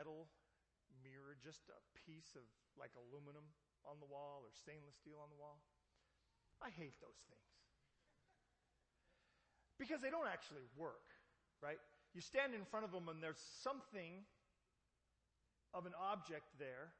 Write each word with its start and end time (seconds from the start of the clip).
metal 0.00 0.32
mirror, 1.04 1.36
just 1.44 1.68
a 1.68 1.76
piece 2.08 2.32
of 2.32 2.48
like 2.80 2.96
aluminum 2.96 3.44
on 3.84 4.00
the 4.00 4.08
wall 4.08 4.40
or 4.40 4.48
stainless 4.56 4.96
steel 4.96 5.20
on 5.20 5.28
the 5.28 5.36
wall. 5.36 5.60
I 6.64 6.72
hate 6.72 6.96
those 7.04 7.20
things. 7.28 7.52
Because 9.76 10.00
they 10.00 10.08
don't 10.08 10.28
actually 10.28 10.64
work, 10.72 11.04
right? 11.60 11.80
You 12.16 12.24
stand 12.24 12.56
in 12.56 12.64
front 12.64 12.88
of 12.88 12.92
them 12.96 13.12
and 13.12 13.20
there's 13.20 13.40
something 13.60 14.24
of 15.76 15.84
an 15.84 15.92
object 16.00 16.48
there, 16.56 16.96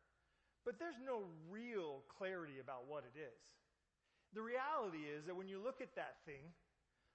but 0.69 0.77
there's 0.77 1.01
no 1.01 1.25
real 1.49 2.05
clarity 2.13 2.61
about 2.61 2.85
what 2.85 3.09
it 3.09 3.17
is. 3.17 3.41
The 4.37 4.45
reality 4.45 5.09
is 5.09 5.25
that 5.25 5.35
when 5.35 5.49
you 5.49 5.57
look 5.57 5.81
at 5.81 5.97
that 5.97 6.21
thing, 6.29 6.53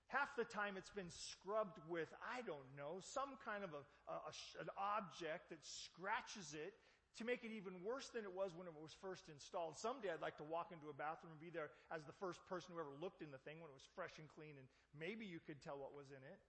half 0.07 0.35
the 0.37 0.45
time 0.45 0.77
it's 0.77 0.93
been 0.93 1.09
scrubbed 1.09 1.81
with, 1.89 2.09
I 2.21 2.45
don't 2.45 2.69
know, 2.77 3.01
some 3.01 3.33
kind 3.41 3.65
of 3.65 3.73
a, 3.73 3.83
a, 4.09 4.15
a, 4.29 4.33
an 4.61 4.69
object 4.77 5.49
that 5.49 5.61
scratches 5.65 6.53
it 6.53 6.73
to 7.17 7.23
make 7.23 7.47
it 7.47 7.55
even 7.55 7.79
worse 7.79 8.11
than 8.11 8.27
it 8.27 8.33
was 8.35 8.51
when 8.53 8.67
it 8.67 8.75
was 8.75 8.91
first 8.99 9.31
installed. 9.31 9.79
Someday 9.79 10.11
I'd 10.11 10.21
like 10.21 10.35
to 10.43 10.47
walk 10.47 10.75
into 10.75 10.91
a 10.91 10.95
bathroom 10.95 11.31
and 11.31 11.39
be 11.39 11.47
there 11.47 11.71
as 11.87 12.03
the 12.03 12.15
first 12.19 12.43
person 12.51 12.75
who 12.75 12.77
ever 12.83 12.91
looked 12.99 13.23
in 13.23 13.31
the 13.31 13.39
thing 13.47 13.63
when 13.63 13.71
it 13.71 13.77
was 13.77 13.87
fresh 13.95 14.19
and 14.19 14.27
clean 14.27 14.59
and 14.59 14.67
maybe 14.91 15.23
you 15.23 15.39
could 15.39 15.63
tell 15.63 15.79
what 15.79 15.95
was 15.95 16.11
in 16.11 16.19
it. 16.19 16.39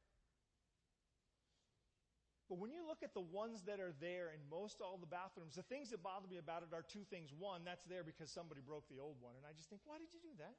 But 2.47 2.62
when 2.62 2.70
you 2.70 2.86
look 2.86 3.02
at 3.02 3.11
the 3.11 3.27
ones 3.34 3.66
that 3.66 3.83
are 3.83 3.95
there 3.98 4.30
in 4.30 4.38
most 4.47 4.78
all 4.78 4.98
the 5.02 5.11
bathrooms, 5.11 5.59
the 5.59 5.66
things 5.66 5.91
that 5.91 6.02
bother 6.02 6.30
me 6.30 6.38
about 6.38 6.62
it 6.62 6.70
are 6.70 6.86
two 6.86 7.02
things. 7.11 7.34
One, 7.34 7.66
that's 7.66 7.83
there 7.91 8.06
because 8.06 8.30
somebody 8.30 8.62
broke 8.62 8.86
the 8.86 9.02
old 9.02 9.19
one. 9.19 9.34
And 9.34 9.42
I 9.42 9.50
just 9.59 9.66
think, 9.66 9.83
why 9.83 9.98
did 9.98 10.14
you 10.14 10.23
do 10.23 10.30
that? 10.38 10.55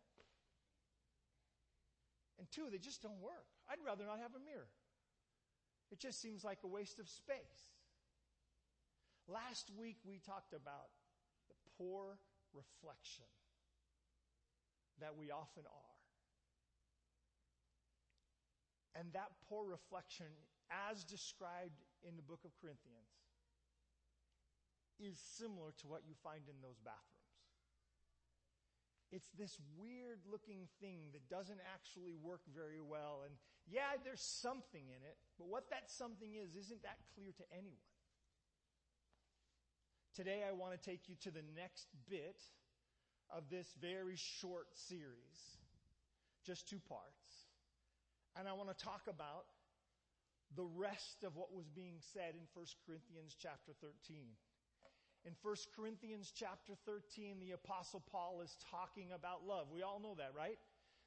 And 2.38 2.50
two, 2.52 2.68
they 2.72 2.78
just 2.78 3.02
don't 3.02 3.20
work. 3.22 3.48
I'd 3.70 3.84
rather 3.86 4.06
not 4.06 4.20
have 4.20 4.36
a 4.36 4.44
mirror. 4.44 4.70
It 5.92 6.00
just 6.00 6.22
seems 6.22 6.44
like 6.44 6.60
a 6.64 6.68
waste 6.68 7.00
of 7.00 7.10
space. 7.10 7.74
Last 9.28 9.72
week 9.78 9.98
we 10.06 10.20
talked 10.20 10.54
about 10.54 10.92
the 11.50 11.56
poor 11.78 12.20
reflection 12.54 13.26
that 15.00 15.16
we 15.18 15.32
often 15.32 15.64
are. 15.66 15.98
And 19.00 19.14
that 19.14 19.30
poor 19.48 19.66
reflection, 19.66 20.26
as 20.90 21.04
described 21.04 21.86
in 22.08 22.16
the 22.16 22.24
book 22.24 22.42
of 22.46 22.52
Corinthians, 22.60 23.14
is 25.00 25.20
similar 25.38 25.72
to 25.78 25.88
what 25.88 26.02
you 26.08 26.16
find 26.24 26.42
in 26.50 26.56
those 26.62 26.80
bathrooms. 26.84 27.17
It's 29.12 29.30
this 29.38 29.58
weird 29.80 30.20
looking 30.30 30.68
thing 30.82 31.12
that 31.14 31.30
doesn't 31.30 31.60
actually 31.74 32.16
work 32.20 32.42
very 32.54 32.82
well. 32.82 33.24
And 33.24 33.36
yeah, 33.68 33.96
there's 34.04 34.22
something 34.22 34.84
in 34.84 35.02
it, 35.04 35.18
but 35.38 35.48
what 35.48 35.70
that 35.70 35.90
something 35.90 36.36
is 36.36 36.56
isn't 36.56 36.84
that 36.84 37.00
clear 37.16 37.32
to 37.38 37.44
anyone. 37.52 37.96
Today 40.16 40.44
I 40.48 40.52
want 40.52 40.74
to 40.74 40.82
take 40.82 41.08
you 41.08 41.16
to 41.22 41.32
the 41.32 41.46
next 41.56 41.88
bit 42.10 42.42
of 43.30 43.50
this 43.50 43.68
very 43.80 44.16
short 44.16 44.68
series, 44.74 45.62
just 46.46 46.68
two 46.68 46.80
parts. 46.80 47.48
And 48.36 48.48
I 48.48 48.54
want 48.54 48.70
to 48.70 48.84
talk 48.84 49.02
about 49.08 49.46
the 50.56 50.66
rest 50.66 51.24
of 51.24 51.36
what 51.36 51.54
was 51.54 51.68
being 51.68 52.00
said 52.14 52.36
in 52.36 52.48
1 52.54 52.66
Corinthians 52.86 53.36
chapter 53.40 53.74
13. 53.82 54.26
In 55.28 55.36
1 55.44 55.56
Corinthians 55.76 56.32
chapter 56.34 56.72
13, 56.86 57.36
the 57.44 57.52
apostle 57.52 58.02
Paul 58.10 58.40
is 58.42 58.56
talking 58.72 59.12
about 59.12 59.44
love. 59.46 59.68
We 59.70 59.84
all 59.84 60.00
know 60.00 60.16
that, 60.16 60.32
right? 60.32 60.58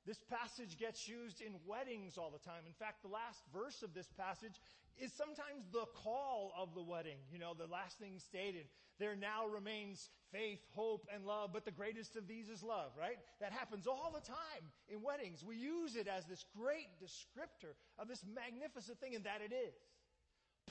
This 0.05 0.21
passage 0.29 0.77
gets 0.77 1.09
used 1.09 1.41
in 1.41 1.57
weddings 1.65 2.19
all 2.19 2.31
the 2.31 2.45
time. 2.45 2.69
In 2.69 2.77
fact, 2.77 3.01
the 3.01 3.09
last 3.09 3.41
verse 3.49 3.83
of 3.83 3.95
this 3.95 4.13
passage 4.13 4.61
is 5.01 5.11
sometimes 5.17 5.65
the 5.73 5.89
call 6.05 6.53
of 6.53 6.75
the 6.75 6.83
wedding. 6.83 7.17
You 7.33 7.39
know, 7.39 7.55
the 7.57 7.73
last 7.73 7.99
thing 7.99 8.21
stated, 8.21 8.69
there 8.99 9.17
now 9.17 9.47
remains 9.49 10.11
faith, 10.31 10.61
hope, 10.77 11.09
and 11.09 11.25
love, 11.25 11.51
but 11.55 11.65
the 11.65 11.73
greatest 11.73 12.15
of 12.17 12.29
these 12.29 12.51
is 12.51 12.63
love, 12.63 12.93
right? 13.01 13.17
That 13.41 13.53
happens 13.53 13.87
all 13.87 14.13
the 14.13 14.21
time 14.21 14.69
in 14.93 15.01
weddings. 15.01 15.43
We 15.43 15.57
use 15.57 15.97
it 15.97 16.09
as 16.09 16.27
this 16.27 16.45
great 16.55 16.93
descriptor 17.01 17.73
of 17.99 18.07
this 18.07 18.23
magnificent 18.29 19.01
thing, 19.01 19.15
and 19.15 19.25
that 19.25 19.41
it 19.41 19.55
is. 19.55 19.81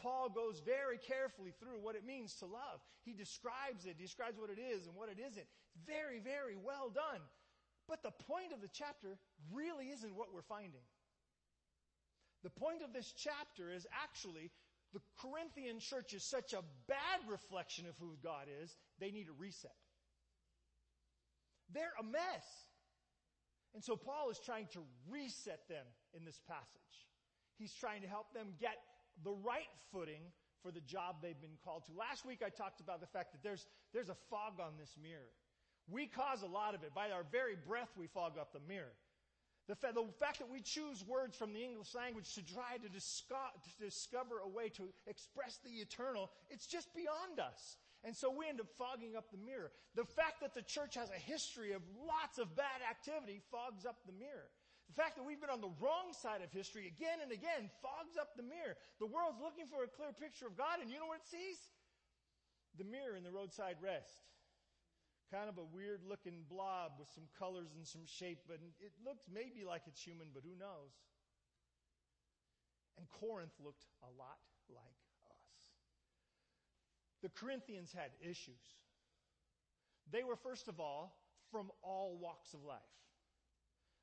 Paul 0.01 0.29
goes 0.29 0.61
very 0.65 0.97
carefully 0.97 1.53
through 1.59 1.79
what 1.81 1.95
it 1.95 2.05
means 2.05 2.35
to 2.35 2.45
love. 2.45 2.79
He 3.03 3.13
describes 3.13 3.85
it, 3.85 3.97
describes 3.97 4.39
what 4.39 4.49
it 4.49 4.59
is 4.59 4.87
and 4.87 4.95
what 4.95 5.09
it 5.09 5.17
isn't. 5.19 5.45
Very, 5.85 6.19
very 6.19 6.55
well 6.55 6.89
done. 6.89 7.21
But 7.87 8.03
the 8.03 8.11
point 8.11 8.53
of 8.53 8.61
the 8.61 8.69
chapter 8.71 9.17
really 9.51 9.89
isn't 9.89 10.15
what 10.15 10.33
we're 10.33 10.41
finding. 10.41 10.85
The 12.43 12.49
point 12.49 12.81
of 12.83 12.93
this 12.93 13.11
chapter 13.11 13.71
is 13.71 13.87
actually 13.91 14.51
the 14.93 15.01
Corinthian 15.19 15.79
church 15.79 16.13
is 16.13 16.23
such 16.23 16.53
a 16.53 16.63
bad 16.87 17.19
reflection 17.29 17.85
of 17.85 17.95
who 17.99 18.17
God 18.23 18.47
is, 18.63 18.75
they 18.99 19.11
need 19.11 19.27
a 19.27 19.37
reset. 19.37 19.75
They're 21.73 21.93
a 21.99 22.03
mess. 22.03 22.47
And 23.75 23.83
so 23.83 23.95
Paul 23.95 24.31
is 24.31 24.39
trying 24.39 24.67
to 24.73 24.79
reset 25.09 25.67
them 25.67 25.85
in 26.17 26.25
this 26.25 26.39
passage. 26.47 27.05
He's 27.57 27.73
trying 27.73 28.01
to 28.01 28.07
help 28.07 28.33
them 28.33 28.53
get 28.59 28.77
the 29.23 29.31
right 29.31 29.69
footing 29.91 30.21
for 30.61 30.71
the 30.71 30.81
job 30.81 31.17
they've 31.21 31.39
been 31.39 31.57
called 31.63 31.85
to. 31.85 31.91
Last 31.97 32.25
week 32.25 32.41
I 32.45 32.49
talked 32.49 32.81
about 32.81 32.99
the 32.99 33.07
fact 33.07 33.31
that 33.31 33.43
there's, 33.43 33.65
there's 33.93 34.09
a 34.09 34.17
fog 34.29 34.59
on 34.59 34.73
this 34.77 34.95
mirror. 35.01 35.31
We 35.89 36.07
cause 36.07 36.43
a 36.43 36.47
lot 36.47 36.75
of 36.75 36.83
it. 36.83 36.93
By 36.93 37.11
our 37.11 37.23
very 37.31 37.55
breath, 37.55 37.89
we 37.97 38.07
fog 38.07 38.37
up 38.39 38.53
the 38.53 38.59
mirror. 38.67 38.93
The, 39.67 39.75
fa- 39.75 39.93
the 39.93 40.05
fact 40.19 40.39
that 40.39 40.49
we 40.49 40.61
choose 40.61 41.05
words 41.05 41.37
from 41.37 41.53
the 41.53 41.63
English 41.63 41.93
language 41.93 42.33
to 42.35 42.41
try 42.41 42.77
to, 42.81 42.89
disco- 42.89 43.53
to 43.63 43.85
discover 43.85 44.39
a 44.43 44.49
way 44.49 44.69
to 44.69 44.89
express 45.07 45.59
the 45.63 45.69
eternal, 45.69 46.29
it's 46.49 46.65
just 46.65 46.93
beyond 46.93 47.39
us. 47.39 47.77
And 48.03 48.15
so 48.15 48.31
we 48.31 48.47
end 48.47 48.59
up 48.59 48.67
fogging 48.77 49.15
up 49.15 49.29
the 49.31 49.37
mirror. 49.37 49.71
The 49.95 50.05
fact 50.05 50.41
that 50.41 50.53
the 50.53 50.61
church 50.61 50.95
has 50.95 51.09
a 51.09 51.19
history 51.19 51.73
of 51.73 51.81
lots 52.07 52.39
of 52.39 52.55
bad 52.55 52.81
activity 52.89 53.41
fogs 53.51 53.85
up 53.85 53.97
the 54.05 54.13
mirror. 54.13 54.49
The 54.89 54.97
fact 54.97 55.21
that 55.21 55.23
we've 55.23 55.39
been 55.39 55.53
on 55.53 55.61
the 55.61 55.71
wrong 55.77 56.11
side 56.17 56.41
of 56.41 56.49
history 56.49 56.89
again 56.89 57.21
and 57.21 57.31
again 57.31 57.69
fogs 57.79 58.17
up 58.17 58.33
the 58.33 58.43
mirror. 58.43 58.73
The 58.97 59.05
world's 59.05 59.37
looking 59.37 59.69
for 59.69 59.85
a 59.85 59.89
clear 59.89 60.11
picture 60.11 60.49
of 60.49 60.57
God 60.57 60.81
and 60.81 60.89
you 60.89 60.97
know 60.97 61.05
what 61.05 61.21
it 61.21 61.29
sees? 61.29 61.61
The 62.77 62.89
mirror 62.89 63.13
in 63.13 63.21
the 63.21 63.31
roadside 63.31 63.77
rest 63.81 64.25
kind 65.29 65.47
of 65.47 65.57
a 65.57 65.63
weird 65.63 66.01
looking 66.09 66.41
blob 66.49 66.97
with 66.97 67.07
some 67.13 67.29
colors 67.37 67.69
and 67.77 67.85
some 67.85 68.01
shape, 68.05 68.39
but 68.47 68.57
it 68.81 68.93
looks 69.05 69.25
maybe 69.31 69.63
like 69.65 69.83
it's 69.85 70.01
human, 70.01 70.27
but 70.33 70.41
who 70.43 70.57
knows? 70.57 70.89
And 72.97 73.07
Corinth 73.09 73.53
looked 73.63 73.85
a 74.01 74.09
lot 74.17 74.41
like 74.69 74.97
us. 75.29 75.53
The 77.21 77.29
Corinthians 77.29 77.93
had 77.93 78.09
issues. 78.21 78.75
They 80.11 80.23
were, 80.23 80.35
first 80.35 80.67
of 80.67 80.79
all, 80.79 81.15
from 81.51 81.69
all 81.83 82.17
walks 82.19 82.53
of 82.53 82.63
life. 82.63 82.81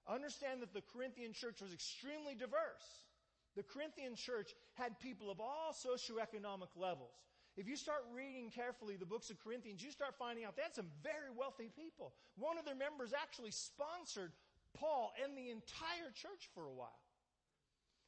Understand 0.09 0.63
that 0.63 0.73
the 0.73 0.83
Corinthian 0.93 1.33
church 1.33 1.61
was 1.61 1.73
extremely 1.73 2.35
diverse. 2.35 3.07
The 3.57 3.63
Corinthian 3.63 4.15
church 4.15 4.55
had 4.75 4.99
people 5.01 5.31
of 5.31 5.41
all 5.41 5.75
socioeconomic 5.75 6.71
levels. 6.77 7.17
If 7.57 7.67
you 7.67 7.75
start 7.75 8.05
reading 8.15 8.51
carefully 8.51 8.97
the 8.97 9.09
books 9.09 9.31
of 9.31 9.43
Corinthians, 9.43 9.83
you 9.83 9.91
start 9.91 10.15
finding 10.19 10.45
out 10.45 10.57
they 10.57 10.63
had 10.63 10.75
some 10.75 10.93
very 11.03 11.33
wealthy 11.35 11.71
people. 11.75 12.13
One 12.37 12.59
of 12.59 12.67
their 12.67 12.77
members 12.77 13.15
actually 13.17 13.51
sponsored 13.51 14.33
Paul 14.75 15.13
and 15.25 15.33
the 15.37 15.49
entire 15.49 16.13
church 16.13 16.53
for 16.55 16.69
a 16.69 16.73
while. 16.73 17.01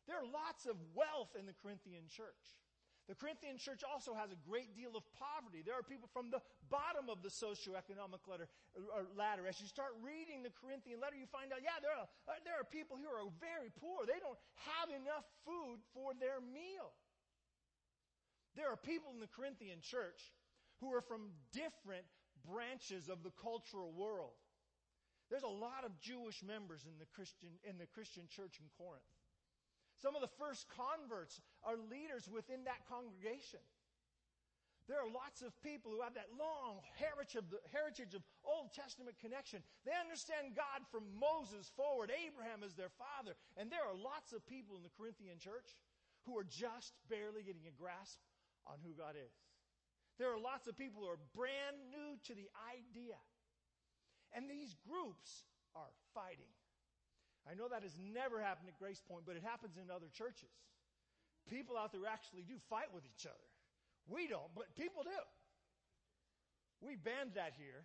There 0.06 0.16
are 0.16 0.28
lots 0.28 0.66
of 0.66 0.76
wealth 0.94 1.32
in 1.38 1.46
the 1.46 1.56
Corinthian 1.64 2.04
church. 2.08 2.44
The 3.08 3.16
Corinthian 3.16 3.56
church 3.56 3.80
also 3.80 4.12
has 4.12 4.28
a 4.28 4.40
great 4.44 4.76
deal 4.76 4.92
of 4.92 5.00
poverty. 5.16 5.64
There 5.64 5.72
are 5.72 5.82
people 5.82 6.12
from 6.12 6.28
the 6.28 6.44
bottom 6.68 7.08
of 7.08 7.24
the 7.24 7.32
socioeconomic 7.32 8.20
ladder, 8.28 8.52
ladder. 9.16 9.48
As 9.48 9.56
you 9.64 9.66
start 9.66 9.96
reading 10.04 10.44
the 10.44 10.52
Corinthian 10.52 11.00
letter, 11.00 11.16
you 11.16 11.24
find 11.32 11.48
out, 11.48 11.64
yeah, 11.64 11.80
there 11.80 11.96
are, 11.96 12.04
uh, 12.28 12.36
there 12.44 12.60
are 12.60 12.68
people 12.68 13.00
who 13.00 13.08
are 13.08 13.24
very 13.40 13.72
poor. 13.80 14.04
They 14.04 14.20
don't 14.20 14.36
have 14.68 14.92
enough 14.92 15.24
food 15.48 15.80
for 15.96 16.12
their 16.20 16.44
meal. 16.44 16.92
There 18.60 18.68
are 18.68 18.76
people 18.76 19.08
in 19.16 19.24
the 19.24 19.32
Corinthian 19.32 19.80
church 19.80 20.20
who 20.84 20.92
are 20.92 21.00
from 21.00 21.32
different 21.56 22.04
branches 22.44 23.08
of 23.08 23.24
the 23.24 23.32
cultural 23.40 23.88
world. 23.96 24.36
There's 25.32 25.48
a 25.48 25.48
lot 25.48 25.88
of 25.88 25.96
Jewish 26.00 26.44
members 26.44 26.84
in 26.84 27.00
the 27.00 27.08
Christian, 27.16 27.56
in 27.64 27.80
the 27.80 27.88
Christian 27.88 28.28
church 28.28 28.60
in 28.60 28.68
Corinth. 28.76 29.08
Some 29.98 30.14
of 30.14 30.22
the 30.22 30.30
first 30.38 30.66
converts 30.70 31.42
are 31.66 31.74
leaders 31.76 32.30
within 32.30 32.64
that 32.64 32.86
congregation. 32.86 33.60
There 34.86 34.96
are 34.96 35.10
lots 35.10 35.44
of 35.44 35.52
people 35.60 35.92
who 35.92 36.00
have 36.00 36.16
that 36.16 36.32
long 36.32 36.80
heritage 36.96 38.14
of, 38.16 38.24
Old 38.40 38.72
Testament 38.72 39.20
connection. 39.20 39.60
They 39.84 39.92
understand 39.92 40.56
God 40.56 40.80
from 40.88 41.04
Moses 41.12 41.68
forward. 41.76 42.08
Abraham 42.08 42.64
is 42.64 42.72
their 42.72 42.88
father. 42.96 43.36
And 43.60 43.68
there 43.68 43.84
are 43.84 43.92
lots 43.92 44.32
of 44.32 44.40
people 44.48 44.80
in 44.80 44.82
the 44.82 44.94
Corinthian 44.96 45.36
church 45.36 45.76
who 46.24 46.40
are 46.40 46.48
just 46.48 46.96
barely 47.12 47.44
getting 47.44 47.68
a 47.68 47.74
grasp 47.76 48.16
on 48.64 48.80
who 48.80 48.96
God 48.96 49.12
is. 49.12 49.36
There 50.16 50.32
are 50.32 50.40
lots 50.40 50.64
of 50.66 50.72
people 50.72 51.04
who 51.04 51.12
are 51.12 51.20
brand 51.36 51.76
new 51.92 52.16
to 52.24 52.32
the 52.32 52.48
idea. 52.72 53.20
And 54.32 54.48
these 54.48 54.72
groups 54.88 55.44
are 55.76 55.92
fighting. 56.16 56.48
I 57.46 57.54
know 57.54 57.68
that 57.68 57.82
has 57.82 57.94
never 58.00 58.40
happened 58.40 58.68
at 58.68 58.78
Grace 58.78 59.00
Point, 59.04 59.24
but 59.28 59.36
it 59.36 59.44
happens 59.44 59.76
in 59.76 59.92
other 59.92 60.10
churches. 60.10 60.52
People 61.48 61.76
out 61.76 61.92
there 61.92 62.04
actually 62.08 62.42
do 62.44 62.56
fight 62.68 62.92
with 62.92 63.04
each 63.04 63.24
other. 63.24 63.48
We 64.08 64.28
don't, 64.28 64.52
but 64.56 64.72
people 64.76 65.04
do. 65.04 65.20
We 66.80 66.96
banned 66.96 67.36
that 67.36 67.56
here 67.56 67.84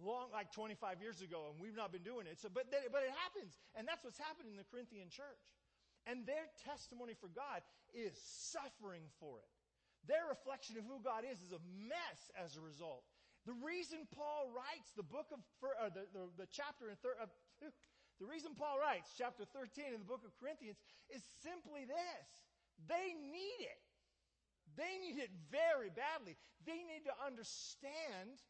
long, 0.00 0.28
like 0.32 0.52
25 0.52 1.00
years 1.00 1.24
ago, 1.24 1.48
and 1.52 1.56
we've 1.56 1.76
not 1.76 1.92
been 1.92 2.04
doing 2.04 2.28
it. 2.28 2.36
So, 2.40 2.52
but, 2.52 2.68
then, 2.68 2.84
but 2.92 3.00
it 3.04 3.12
happens. 3.24 3.56
And 3.72 3.88
that's 3.88 4.04
what's 4.04 4.20
happening 4.20 4.52
in 4.52 4.60
the 4.60 4.68
Corinthian 4.68 5.08
church. 5.08 5.56
And 6.04 6.28
their 6.28 6.46
testimony 6.62 7.16
for 7.16 7.32
God 7.32 7.64
is 7.96 8.14
suffering 8.20 9.08
for 9.18 9.40
it. 9.40 9.50
Their 10.06 10.28
reflection 10.30 10.78
of 10.78 10.86
who 10.86 11.02
God 11.02 11.26
is 11.26 11.42
is 11.42 11.50
a 11.50 11.62
mess 11.66 12.20
as 12.38 12.54
a 12.54 12.62
result. 12.62 13.02
The 13.48 13.56
reason 13.58 14.06
Paul 14.14 14.54
writes 14.54 14.94
the 14.94 15.06
book 15.06 15.34
of, 15.34 15.42
uh, 15.62 15.90
the, 15.90 16.06
the, 16.14 16.24
the, 16.44 16.48
chapter 16.50 16.90
in 16.90 16.96
thir- 17.02 17.18
uh, 17.18 17.30
the 18.18 18.28
reason 18.28 18.56
Paul 18.56 18.80
writes 18.80 19.12
chapter 19.16 19.44
13 19.44 19.92
in 19.92 20.00
the 20.00 20.08
book 20.08 20.24
of 20.24 20.32
Corinthians 20.40 20.80
is 21.12 21.20
simply 21.44 21.84
this. 21.84 22.26
They 22.88 23.12
need 23.12 23.60
it. 23.60 23.82
They 24.76 25.00
need 25.00 25.20
it 25.20 25.32
very 25.48 25.88
badly. 25.88 26.36
They 26.64 26.84
need 26.84 27.08
to 27.08 27.14
understand 27.20 28.40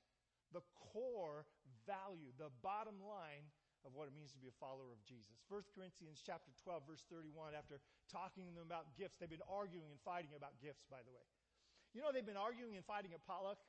the 0.51 0.63
core 0.93 1.47
value, 1.87 2.35
the 2.39 2.51
bottom 2.63 2.99
line 2.99 3.47
of 3.87 3.95
what 3.95 4.11
it 4.11 4.15
means 4.19 4.35
to 4.35 4.43
be 4.43 4.51
a 4.51 4.59
follower 4.59 4.91
of 4.91 4.99
Jesus. 5.07 5.39
1 5.47 5.63
Corinthians 5.71 6.19
chapter 6.19 6.51
12 6.67 6.83
verse 6.91 7.07
31 7.07 7.55
after 7.55 7.79
talking 8.11 8.43
to 8.51 8.53
them 8.59 8.67
about 8.67 8.91
gifts, 8.99 9.23
they've 9.23 9.31
been 9.31 9.47
arguing 9.47 9.95
and 9.95 10.03
fighting 10.03 10.35
about 10.35 10.59
gifts 10.59 10.83
by 10.91 10.99
the 11.07 11.15
way. 11.15 11.23
You 11.95 12.03
know 12.03 12.11
they've 12.11 12.27
been 12.27 12.37
arguing 12.37 12.75
and 12.75 12.83
fighting 12.83 13.15
at 13.15 13.23
potluck? 13.23 13.63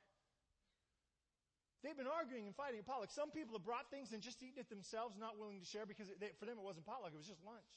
They've 1.86 1.98
been 1.98 2.10
arguing 2.10 2.50
and 2.50 2.56
fighting 2.58 2.82
at 2.82 2.90
potluck. 2.90 3.14
Some 3.14 3.30
people 3.30 3.54
have 3.54 3.66
brought 3.66 3.94
things 3.94 4.10
and 4.12 4.22
just 4.22 4.42
eaten 4.42 4.58
it 4.58 4.70
themselves, 4.70 5.14
not 5.14 5.38
willing 5.38 5.62
to 5.62 5.68
share 5.68 5.86
because 5.86 6.10
they, 6.18 6.34
for 6.42 6.50
them 6.50 6.58
it 6.58 6.66
wasn't 6.66 6.90
potluck, 6.90 7.14
it 7.14 7.20
was 7.22 7.30
just 7.30 7.46
lunch. 7.46 7.70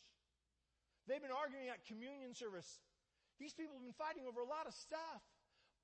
They've 1.04 1.20
been 1.20 1.34
arguing 1.34 1.68
at 1.68 1.84
communion 1.84 2.32
service. 2.32 2.80
These 3.36 3.52
people 3.52 3.76
have 3.76 3.84
been 3.84 3.96
fighting 3.96 4.24
over 4.24 4.40
a 4.40 4.48
lot 4.48 4.64
of 4.64 4.72
stuff. 4.72 5.20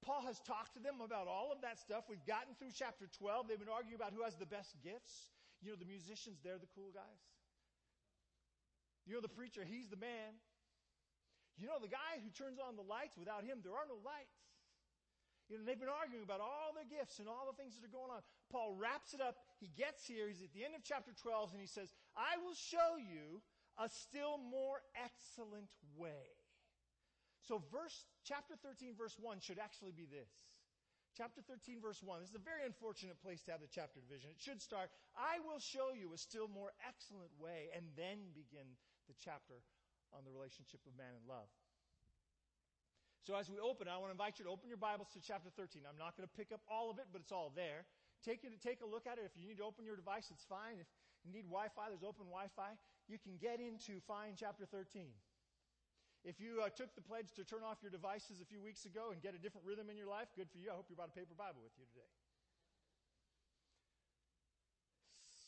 Paul 0.04 0.24
has 0.28 0.40
talked 0.44 0.76
to 0.76 0.80
them 0.80 1.00
about 1.00 1.28
all 1.28 1.52
of 1.52 1.64
that 1.64 1.80
stuff. 1.80 2.04
We've 2.08 2.24
gotten 2.28 2.52
through 2.56 2.76
chapter 2.76 3.08
12. 3.08 3.48
They've 3.48 3.60
been 3.60 3.72
arguing 3.72 3.96
about 3.96 4.12
who 4.12 4.24
has 4.24 4.36
the 4.36 4.48
best 4.48 4.76
gifts. 4.84 5.32
You 5.64 5.72
know, 5.72 5.78
the 5.80 5.88
musicians, 5.88 6.36
they're 6.44 6.60
the 6.60 6.68
cool 6.76 6.92
guys. 6.92 7.22
You 9.08 9.16
know, 9.16 9.24
the 9.24 9.32
preacher, 9.32 9.64
he's 9.64 9.88
the 9.88 9.96
man. 9.96 10.36
You 11.56 11.64
know, 11.66 11.80
the 11.80 11.88
guy 11.88 12.20
who 12.20 12.28
turns 12.36 12.60
on 12.60 12.76
the 12.76 12.84
lights, 12.84 13.16
without 13.16 13.40
him, 13.40 13.64
there 13.64 13.72
are 13.72 13.88
no 13.88 13.96
lights. 14.04 14.36
You 15.46 15.58
know, 15.58 15.64
they've 15.64 15.78
been 15.78 15.92
arguing 15.92 16.26
about 16.26 16.42
all 16.42 16.74
their 16.74 16.86
gifts 16.86 17.22
and 17.22 17.30
all 17.30 17.46
the 17.46 17.54
things 17.54 17.78
that 17.78 17.86
are 17.86 17.92
going 17.94 18.10
on. 18.10 18.22
Paul 18.50 18.74
wraps 18.74 19.14
it 19.14 19.22
up. 19.22 19.38
He 19.62 19.70
gets 19.78 20.02
here. 20.02 20.26
He's 20.26 20.42
at 20.42 20.50
the 20.50 20.66
end 20.66 20.74
of 20.74 20.82
chapter 20.82 21.14
12 21.14 21.54
and 21.54 21.62
he 21.62 21.70
says, 21.70 21.94
I 22.18 22.34
will 22.42 22.58
show 22.58 22.98
you 22.98 23.42
a 23.78 23.86
still 23.86 24.42
more 24.42 24.82
excellent 24.98 25.70
way. 25.94 26.34
So 27.46 27.62
verse, 27.70 28.10
chapter 28.26 28.58
13 28.58 28.98
verse 28.98 29.14
1 29.22 29.38
should 29.38 29.62
actually 29.62 29.94
be 29.94 30.10
this. 30.10 30.26
Chapter 31.14 31.40
13 31.46 31.78
verse 31.78 32.02
1. 32.02 32.20
This 32.20 32.34
is 32.34 32.40
a 32.40 32.42
very 32.42 32.66
unfortunate 32.66 33.22
place 33.22 33.40
to 33.46 33.54
have 33.54 33.62
the 33.62 33.70
chapter 33.70 34.02
division. 34.02 34.34
It 34.34 34.42
should 34.42 34.58
start, 34.58 34.90
I 35.14 35.38
will 35.46 35.62
show 35.62 35.94
you 35.94 36.10
a 36.10 36.18
still 36.18 36.50
more 36.50 36.74
excellent 36.82 37.30
way, 37.38 37.70
and 37.70 37.86
then 37.94 38.34
begin 38.34 38.66
the 39.06 39.14
chapter 39.16 39.62
on 40.10 40.26
the 40.26 40.34
relationship 40.34 40.82
of 40.84 40.92
man 40.98 41.14
and 41.14 41.24
love. 41.24 41.48
So 43.26 43.34
as 43.34 43.50
we 43.50 43.58
open, 43.58 43.90
I 43.90 43.98
want 43.98 44.14
to 44.14 44.14
invite 44.14 44.38
you 44.38 44.46
to 44.46 44.54
open 44.54 44.70
your 44.70 44.78
Bibles 44.78 45.10
to 45.10 45.18
chapter 45.18 45.50
13. 45.50 45.82
I'm 45.82 45.98
not 45.98 46.14
going 46.14 46.22
to 46.22 46.30
pick 46.38 46.54
up 46.54 46.62
all 46.70 46.94
of 46.94 47.02
it, 47.02 47.10
but 47.10 47.18
it's 47.18 47.34
all 47.34 47.50
there. 47.58 47.82
Take 48.22 48.46
take 48.62 48.86
a 48.86 48.88
look 48.88 49.10
at 49.10 49.18
it. 49.18 49.26
If 49.26 49.34
you 49.34 49.50
need 49.50 49.58
to 49.58 49.66
open 49.66 49.82
your 49.82 49.98
device, 49.98 50.30
it's 50.30 50.46
fine. 50.46 50.78
If 50.78 50.86
you 51.26 51.34
need 51.34 51.50
Wi-Fi, 51.50 51.90
there's 51.90 52.06
open 52.06 52.30
Wi-Fi. 52.30 52.78
You 53.10 53.18
can 53.18 53.34
get 53.42 53.58
into 53.58 53.98
find 54.06 54.38
chapter 54.38 54.62
13. 54.62 55.10
If 56.22 56.38
you 56.38 56.62
uh, 56.62 56.70
took 56.70 56.94
the 56.94 57.02
pledge 57.02 57.34
to 57.34 57.42
turn 57.42 57.66
off 57.66 57.82
your 57.82 57.90
devices 57.90 58.38
a 58.38 58.46
few 58.46 58.62
weeks 58.62 58.86
ago 58.86 59.10
and 59.10 59.18
get 59.18 59.34
a 59.34 59.42
different 59.42 59.66
rhythm 59.66 59.90
in 59.90 59.98
your 59.98 60.06
life, 60.06 60.30
good 60.38 60.46
for 60.46 60.62
you. 60.62 60.70
I 60.70 60.78
hope 60.78 60.86
you 60.86 60.94
brought 60.94 61.10
a 61.10 61.18
paper 61.18 61.34
Bible 61.34 61.66
with 61.66 61.74
you 61.74 61.86
today. 61.90 62.06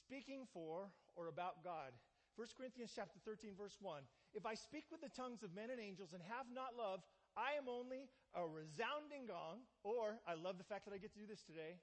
Speaking 0.02 0.50
for 0.50 0.90
or 1.14 1.30
about 1.30 1.62
God. 1.62 1.94
1 2.34 2.46
Corinthians 2.58 2.90
chapter 2.90 3.22
13 3.22 3.54
verse 3.54 3.78
1. 3.78 4.02
If 4.34 4.46
I 4.46 4.54
speak 4.54 4.90
with 4.90 4.98
the 4.98 5.14
tongues 5.14 5.46
of 5.46 5.54
men 5.54 5.70
and 5.70 5.78
angels 5.78 6.10
and 6.10 6.22
have 6.26 6.46
not 6.50 6.74
love, 6.78 7.06
I 7.38 7.54
am 7.54 7.70
only 7.70 8.10
a 8.34 8.42
resounding 8.42 9.30
gong, 9.30 9.62
or 9.86 10.18
I 10.26 10.34
love 10.34 10.58
the 10.58 10.66
fact 10.66 10.90
that 10.90 10.92
I 10.92 10.98
get 10.98 11.14
to 11.14 11.22
do 11.22 11.30
this 11.30 11.46
today. 11.46 11.78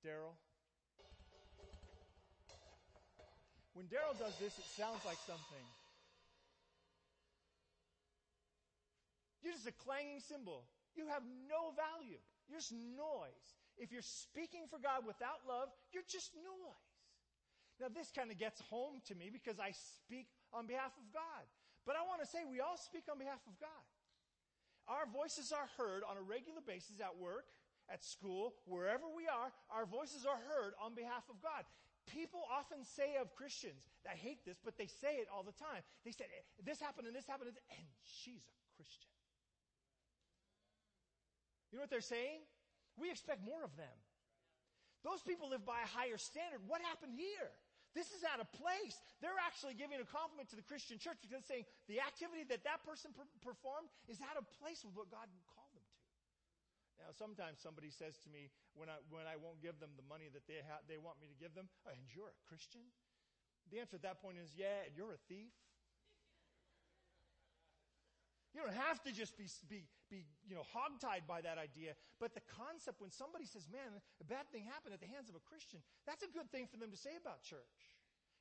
Daryl. 0.00 0.32
When 3.76 3.84
Daryl 3.92 4.16
does 4.16 4.32
this, 4.40 4.56
it 4.56 4.64
sounds 4.72 5.04
like 5.04 5.20
something. 5.28 5.66
You're 9.44 9.52
just 9.52 9.68
a 9.68 9.76
clanging 9.84 10.24
cymbal. 10.24 10.64
You 10.96 11.06
have 11.12 11.22
no 11.44 11.76
value. 11.76 12.18
You're 12.48 12.58
just 12.58 12.72
noise. 12.72 13.46
If 13.76 13.92
you're 13.92 14.02
speaking 14.02 14.64
for 14.72 14.80
God 14.80 15.04
without 15.04 15.44
love, 15.44 15.68
you're 15.92 16.08
just 16.08 16.32
noise. 16.34 16.96
Now, 17.78 17.92
this 17.92 18.10
kind 18.10 18.32
of 18.32 18.40
gets 18.40 18.58
home 18.72 19.04
to 19.06 19.14
me 19.14 19.30
because 19.30 19.60
I 19.60 19.76
speak 19.76 20.26
on 20.56 20.66
behalf 20.66 20.90
of 20.98 21.06
God. 21.12 21.44
But 21.86 21.94
I 21.94 22.02
want 22.08 22.24
to 22.24 22.26
say 22.26 22.42
we 22.48 22.58
all 22.58 22.80
speak 22.80 23.06
on 23.12 23.20
behalf 23.20 23.44
of 23.46 23.54
God. 23.60 23.84
Our 24.88 25.04
voices 25.04 25.52
are 25.52 25.68
heard 25.76 26.02
on 26.08 26.16
a 26.16 26.24
regular 26.24 26.64
basis 26.64 27.00
at 27.00 27.12
work, 27.20 27.44
at 27.92 28.02
school, 28.02 28.56
wherever 28.64 29.04
we 29.04 29.28
are. 29.28 29.52
Our 29.68 29.84
voices 29.84 30.24
are 30.24 30.40
heard 30.48 30.72
on 30.80 30.96
behalf 30.96 31.28
of 31.28 31.40
God. 31.44 31.68
People 32.08 32.40
often 32.48 32.80
say 32.84 33.20
of 33.20 33.36
Christians, 33.36 33.84
I 34.08 34.16
hate 34.16 34.40
this, 34.48 34.56
but 34.64 34.80
they 34.80 34.88
say 34.88 35.20
it 35.20 35.28
all 35.28 35.44
the 35.44 35.52
time. 35.52 35.84
They 36.04 36.12
say, 36.12 36.24
eh, 36.24 36.44
this 36.64 36.80
happened 36.80 37.06
and 37.06 37.14
this 37.14 37.28
happened, 37.28 37.52
and 37.52 37.88
she's 38.00 38.48
a 38.48 38.56
Christian. 38.76 39.12
You 41.70 41.76
know 41.76 41.82
what 41.84 41.92
they're 41.92 42.00
saying? 42.00 42.40
We 42.96 43.10
expect 43.10 43.44
more 43.44 43.60
of 43.60 43.76
them. 43.76 43.92
Those 45.04 45.20
people 45.20 45.50
live 45.50 45.68
by 45.68 45.84
a 45.84 45.86
higher 45.86 46.16
standard. 46.16 46.64
What 46.66 46.80
happened 46.80 47.12
here? 47.14 47.52
This 47.96 48.12
is 48.12 48.22
out 48.24 48.38
of 48.38 48.48
place. 48.52 48.96
They're 49.24 49.40
actually 49.40 49.74
giving 49.74 49.98
a 49.98 50.08
compliment 50.08 50.52
to 50.52 50.58
the 50.60 50.66
Christian 50.66 51.00
church 51.00 51.18
because 51.24 51.44
saying 51.48 51.64
the 51.88 52.04
activity 52.04 52.44
that 52.52 52.62
that 52.68 52.84
person 52.84 53.10
per- 53.16 53.28
performed 53.40 53.88
is 54.06 54.20
out 54.20 54.36
of 54.36 54.44
place 54.60 54.84
with 54.84 54.92
what 54.94 55.08
God 55.08 55.26
called 55.48 55.72
them 55.72 55.84
to. 55.84 55.98
Now, 57.00 57.10
sometimes 57.16 57.62
somebody 57.62 57.88
says 57.88 58.18
to 58.26 58.28
me 58.28 58.50
when 58.76 58.90
I, 58.92 59.00
when 59.08 59.24
I 59.24 59.40
won't 59.40 59.62
give 59.64 59.80
them 59.80 59.96
the 59.96 60.04
money 60.04 60.28
that 60.34 60.44
they, 60.44 60.60
ha- 60.60 60.84
they 60.84 60.98
want 61.00 61.22
me 61.22 61.30
to 61.30 61.38
give 61.38 61.54
them, 61.56 61.70
and 61.88 61.98
you're 62.12 62.30
a 62.30 62.40
Christian? 62.44 62.84
The 63.70 63.80
answer 63.80 63.96
at 63.96 64.04
that 64.04 64.20
point 64.20 64.40
is, 64.40 64.52
yeah, 64.56 64.88
and 64.88 64.92
you're 64.96 65.12
a 65.12 65.22
thief. 65.28 65.52
You 68.58 68.66
don't 68.66 68.74
have 68.74 68.98
to 69.06 69.14
just 69.14 69.38
be, 69.38 69.46
be, 69.70 69.86
be, 70.10 70.26
you 70.42 70.58
know, 70.58 70.66
hogtied 70.74 71.30
by 71.30 71.38
that 71.46 71.62
idea. 71.62 71.94
But 72.18 72.34
the 72.34 72.42
concept 72.50 72.98
when 72.98 73.14
somebody 73.14 73.46
says, 73.46 73.70
man, 73.70 74.02
a 74.18 74.26
bad 74.26 74.50
thing 74.50 74.66
happened 74.66 74.90
at 74.90 74.98
the 74.98 75.06
hands 75.06 75.30
of 75.30 75.38
a 75.38 75.44
Christian, 75.46 75.78
that's 76.10 76.26
a 76.26 76.30
good 76.34 76.50
thing 76.50 76.66
for 76.66 76.74
them 76.74 76.90
to 76.90 76.98
say 76.98 77.14
about 77.14 77.46
church. 77.46 77.78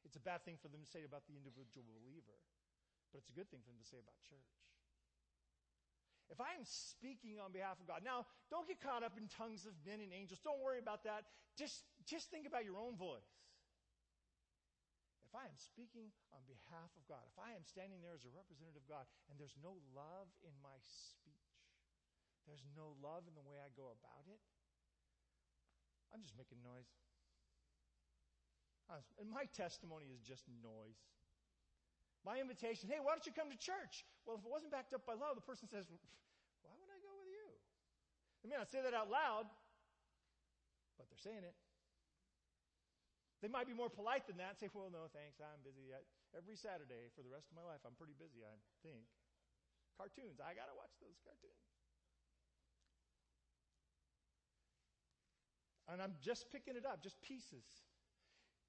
It's 0.01 0.17
a 0.17 0.25
bad 0.25 0.41
thing 0.41 0.57
for 0.57 0.73
them 0.73 0.81
to 0.81 0.89
say 0.89 1.05
about 1.05 1.29
the 1.29 1.37
individual 1.37 1.85
believer, 1.85 2.33
but 3.13 3.21
it's 3.21 3.29
a 3.29 3.37
good 3.37 3.45
thing 3.53 3.61
for 3.61 3.69
them 3.69 3.77
to 3.77 3.85
say 3.85 4.01
about 4.01 4.17
church. 4.25 4.57
If 6.33 6.41
I 6.41 6.57
am 6.57 6.65
speaking 6.65 7.37
on 7.37 7.53
behalf 7.53 7.77
of 7.77 7.85
God, 7.85 8.01
now 8.01 8.25
don't 8.49 8.65
get 8.65 8.81
caught 8.81 9.05
up 9.05 9.21
in 9.21 9.29
tongues 9.29 9.69
of 9.69 9.77
men 9.85 10.01
and 10.01 10.09
angels. 10.09 10.41
Don't 10.41 10.57
worry 10.65 10.81
about 10.81 11.05
that. 11.05 11.29
Just, 11.53 11.85
just 12.09 12.33
think 12.33 12.49
about 12.49 12.65
your 12.65 12.81
own 12.81 12.97
voice. 12.97 13.37
If 15.27 15.35
I 15.35 15.43
am 15.43 15.59
speaking 15.59 16.07
on 16.31 16.39
behalf 16.47 16.87
of 16.95 17.03
God, 17.03 17.19
if 17.27 17.35
I 17.35 17.51
am 17.51 17.67
standing 17.67 17.99
there 17.99 18.15
as 18.15 18.23
a 18.23 18.31
representative 18.31 18.79
of 18.79 18.87
God, 18.87 19.03
and 19.27 19.35
there's 19.35 19.59
no 19.59 19.75
love 19.91 20.31
in 20.47 20.55
my 20.63 20.79
speech, 20.79 21.51
there's 22.47 22.63
no 22.79 22.95
love 23.03 23.27
in 23.27 23.35
the 23.35 23.43
way 23.43 23.59
I 23.59 23.67
go 23.75 23.91
about 23.91 24.23
it, 24.31 24.39
I'm 26.15 26.23
just 26.23 26.39
making 26.39 26.63
noise. 26.63 26.87
And 29.19 29.27
my 29.27 29.43
testimony 29.51 30.15
is 30.15 30.23
just 30.23 30.47
noise. 30.63 30.95
My 32.23 32.39
invitation, 32.39 32.87
hey, 32.87 33.03
why 33.03 33.11
don't 33.11 33.27
you 33.27 33.35
come 33.35 33.51
to 33.51 33.59
church? 33.59 34.07
Well, 34.23 34.39
if 34.39 34.47
it 34.47 34.51
wasn't 34.51 34.71
backed 34.71 34.95
up 34.95 35.03
by 35.03 35.19
love, 35.19 35.35
the 35.35 35.43
person 35.43 35.67
says, 35.67 35.91
why 36.63 36.71
would 36.71 36.87
I 36.87 36.99
go 37.03 37.11
with 37.19 37.27
you? 37.27 37.51
They 38.39 38.47
may 38.47 38.55
not 38.55 38.71
say 38.71 38.79
that 38.79 38.95
out 38.95 39.11
loud, 39.11 39.51
but 40.95 41.11
they're 41.11 41.19
saying 41.19 41.43
it. 41.43 41.51
They 43.41 43.47
might 43.47 43.69
be 43.69 43.77
more 43.77 43.89
polite 43.89 44.25
than 44.25 44.41
that 44.41 44.57
and 44.57 44.59
say, 44.59 44.69
well, 44.73 44.89
no, 44.89 45.05
thanks, 45.13 45.37
I'm 45.37 45.61
busy. 45.61 45.93
every 46.33 46.57
Saturday 46.57 47.13
for 47.13 47.21
the 47.21 47.29
rest 47.29 47.53
of 47.53 47.55
my 47.55 47.61
life, 47.61 47.85
I'm 47.85 47.93
pretty 47.93 48.17
busy, 48.17 48.41
I 48.41 48.57
think. 48.81 49.05
Cartoons, 49.93 50.41
I 50.41 50.57
gotta 50.57 50.73
watch 50.73 50.93
those 50.97 51.21
cartoons. 51.21 51.61
And 55.87 56.01
I'm 56.01 56.17
just 56.19 56.51
picking 56.51 56.75
it 56.75 56.85
up, 56.85 57.01
just 57.01 57.21
pieces. 57.21 57.63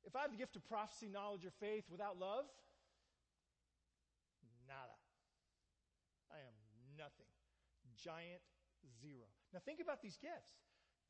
If 0.04 0.14
I 0.14 0.22
have 0.22 0.30
the 0.30 0.38
gift 0.38 0.54
of 0.54 0.64
prophecy, 0.68 1.08
knowledge, 1.08 1.44
or 1.44 1.52
faith 1.58 1.84
without 1.90 2.20
love, 2.20 2.46
nada. 4.68 4.94
I 6.30 6.38
am 6.44 6.56
nothing. 6.96 7.26
Giant 7.96 8.44
zero. 9.00 9.26
Now 9.52 9.60
think 9.64 9.80
about 9.80 10.04
these 10.04 10.16
gifts. 10.20 10.52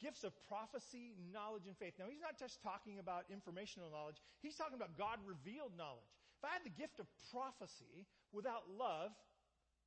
Gifts 0.01 0.23
of 0.23 0.33
prophecy, 0.47 1.13
knowledge, 1.33 1.67
and 1.67 1.77
faith. 1.77 1.95
Now 1.99 2.07
he's 2.09 2.23
not 2.23 2.39
just 2.39 2.63
talking 2.63 2.99
about 2.99 3.25
informational 3.31 3.91
knowledge. 3.91 4.17
He's 4.41 4.55
talking 4.55 4.77
about 4.77 4.97
God 4.97 5.19
revealed 5.27 5.73
knowledge. 5.77 6.07
If 6.39 6.45
I 6.47 6.55
had 6.55 6.63
the 6.65 6.71
gift 6.71 7.01
of 7.01 7.07
prophecy 7.33 8.07
without 8.33 8.63
love, 8.79 9.11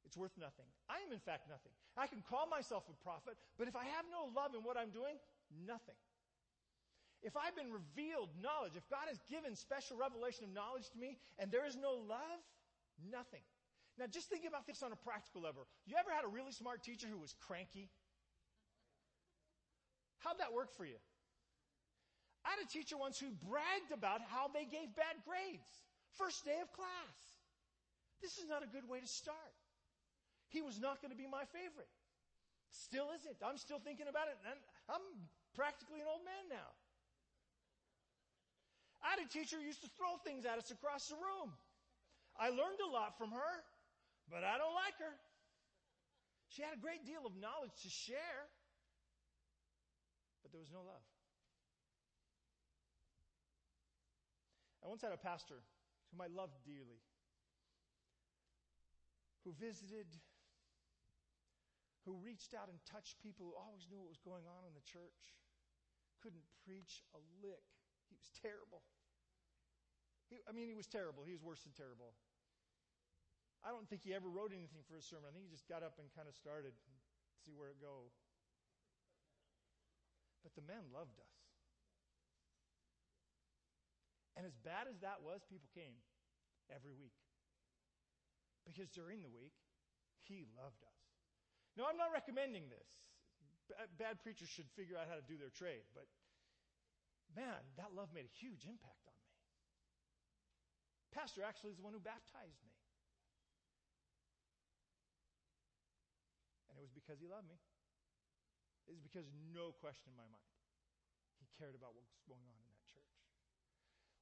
It's 0.05 0.17
worth 0.17 0.33
nothing. 0.37 0.65
I 0.89 0.97
am, 1.05 1.13
in 1.13 1.21
fact, 1.21 1.47
nothing. 1.47 1.71
I 1.95 2.07
can 2.07 2.23
call 2.25 2.47
myself 2.49 2.83
a 2.89 2.97
prophet, 3.03 3.37
but 3.57 3.67
if 3.67 3.75
I 3.75 3.85
have 3.85 4.05
no 4.09 4.33
love 4.33 4.55
in 4.55 4.63
what 4.63 4.77
I'm 4.77 4.89
doing, 4.89 5.15
nothing. 5.67 5.95
If 7.21 7.37
I've 7.37 7.53
been 7.53 7.69
revealed 7.69 8.33
knowledge, 8.41 8.73
if 8.73 8.87
God 8.89 9.05
has 9.05 9.21
given 9.29 9.53
special 9.55 9.95
revelation 9.97 10.43
of 10.45 10.51
knowledge 10.57 10.89
to 10.89 10.97
me 10.97 11.19
and 11.37 11.51
there 11.51 11.67
is 11.69 11.77
no 11.77 11.93
love, 11.93 12.41
nothing. 12.97 13.45
Now 13.99 14.09
just 14.09 14.25
think 14.25 14.45
about 14.49 14.65
this 14.65 14.81
on 14.81 14.89
a 14.89 14.95
practical 14.95 15.45
level. 15.45 15.67
You 15.85 15.93
ever 15.99 16.09
had 16.09 16.25
a 16.25 16.31
really 16.33 16.51
smart 16.51 16.81
teacher 16.81 17.05
who 17.05 17.19
was 17.21 17.35
cranky? 17.45 17.93
How'd 20.21 20.39
that 20.39 20.53
work 20.53 20.73
for 20.77 20.85
you? 20.85 20.97
I 22.45 22.57
had 22.57 22.61
a 22.61 22.69
teacher 22.69 22.97
once 22.97 23.21
who 23.21 23.29
bragged 23.45 23.93
about 23.93 24.21
how 24.25 24.49
they 24.49 24.65
gave 24.65 24.93
bad 24.97 25.21
grades. 25.25 25.69
First 26.17 26.45
day 26.45 26.57
of 26.61 26.69
class. 26.73 27.17
This 28.21 28.37
is 28.37 28.49
not 28.49 28.61
a 28.61 28.69
good 28.69 28.85
way 28.85 29.01
to 29.01 29.09
start. 29.09 29.53
He 30.49 30.61
was 30.61 30.77
not 30.77 31.01
going 31.01 31.13
to 31.13 31.17
be 31.17 31.29
my 31.29 31.45
favorite. 31.49 31.89
Still 32.69 33.09
isn't. 33.17 33.37
I'm 33.41 33.57
still 33.57 33.81
thinking 33.81 34.09
about 34.09 34.29
it. 34.29 34.37
And 34.45 34.57
I'm 34.89 35.05
practically 35.53 36.01
an 36.01 36.09
old 36.09 36.25
man 36.25 36.45
now. 36.49 36.69
I 39.01 39.17
had 39.17 39.21
a 39.25 39.29
teacher 39.29 39.57
who 39.57 39.65
used 39.65 39.81
to 39.81 39.89
throw 39.97 40.21
things 40.21 40.45
at 40.45 40.61
us 40.61 40.69
across 40.69 41.09
the 41.09 41.17
room. 41.17 41.49
I 42.37 42.53
learned 42.53 42.79
a 42.85 42.89
lot 42.89 43.17
from 43.17 43.33
her, 43.33 43.53
but 44.29 44.45
I 44.45 44.61
don't 44.61 44.77
like 44.77 44.97
her. 45.01 45.13
She 46.53 46.61
had 46.61 46.77
a 46.77 46.81
great 46.81 47.05
deal 47.05 47.25
of 47.25 47.33
knowledge 47.39 47.73
to 47.81 47.89
share, 47.89 48.45
but 50.41 50.51
there 50.51 50.61
was 50.61 50.73
no 50.73 50.81
love. 50.81 51.05
I 54.81 54.89
once 54.89 55.05
had 55.05 55.13
a 55.13 55.21
pastor 55.21 55.61
whom 56.09 56.19
I 56.21 56.27
loved 56.27 56.57
dearly, 56.65 56.99
who 59.45 59.53
visited, 59.53 60.09
who 62.03 62.17
reached 62.17 62.57
out 62.57 62.67
and 62.67 62.81
touched 62.89 63.21
people 63.21 63.45
who 63.45 63.55
always 63.55 63.85
knew 63.87 64.01
what 64.01 64.09
was 64.09 64.21
going 64.25 64.49
on 64.49 64.65
in 64.65 64.73
the 64.73 64.83
church, 64.83 65.37
couldn't 66.17 66.45
preach 66.65 67.05
a 67.13 67.21
lick 67.45 67.61
he 68.11 68.19
was 68.19 68.27
terrible. 68.35 68.83
He, 70.27 70.43
I 70.43 70.51
mean, 70.51 70.67
he 70.67 70.75
was 70.75 70.85
terrible. 70.85 71.23
He 71.23 71.31
was 71.31 71.39
worse 71.39 71.63
than 71.63 71.71
terrible. 71.71 72.11
I 73.63 73.71
don't 73.71 73.87
think 73.87 74.03
he 74.03 74.11
ever 74.11 74.27
wrote 74.27 74.51
anything 74.51 74.83
for 74.83 74.99
his 74.99 75.07
sermon. 75.07 75.29
I 75.29 75.31
think 75.31 75.47
he 75.47 75.51
just 75.53 75.69
got 75.71 75.79
up 75.79 75.95
and 75.95 76.11
kind 76.11 76.27
of 76.27 76.35
started 76.35 76.75
see 77.39 77.55
where 77.55 77.71
it 77.71 77.79
go. 77.79 78.11
But 80.41 80.57
the 80.57 80.65
man 80.65 80.89
loved 80.89 81.17
us. 81.21 81.37
And 84.35 84.45
as 84.45 84.57
bad 84.65 84.89
as 84.89 84.97
that 85.05 85.21
was, 85.21 85.45
people 85.45 85.69
came 85.73 85.93
every 86.73 86.93
week. 86.97 87.13
Because 88.65 88.89
during 88.89 89.21
the 89.21 89.29
week, 89.29 89.53
he 90.25 90.45
loved 90.57 90.81
us. 90.81 91.01
Now, 91.77 91.85
I'm 91.89 91.97
not 91.97 92.13
recommending 92.13 92.69
this. 92.69 92.89
Bad 93.95 94.19
preachers 94.19 94.49
should 94.51 94.67
figure 94.75 94.99
out 94.99 95.07
how 95.07 95.15
to 95.15 95.23
do 95.23 95.39
their 95.39 95.53
trade, 95.53 95.87
but 95.95 96.03
man, 97.31 97.63
that 97.79 97.95
love 97.95 98.11
made 98.11 98.27
a 98.27 98.33
huge 98.35 98.67
impact 98.67 99.07
on 99.07 99.15
me. 99.15 99.31
Pastor 101.15 101.39
actually 101.47 101.71
is 101.71 101.79
the 101.79 101.85
one 101.87 101.95
who 101.95 102.03
baptized 102.03 102.59
me. 102.67 102.75
And 106.67 106.75
it 106.75 106.83
was 106.83 106.91
because 106.91 107.15
he 107.23 107.31
loved 107.31 107.47
me. 107.47 107.55
Was 108.89 108.99
because 108.99 109.29
no 109.53 109.71
question 109.79 110.11
in 110.11 110.17
my 110.19 110.27
mind. 110.27 110.51
He 111.39 111.47
cared 111.55 111.77
about 111.77 111.93
what 111.95 112.03
was 112.03 112.21
going 112.27 112.43
on 112.43 112.59
in 112.59 112.67
that 112.73 112.85
church. 112.91 113.15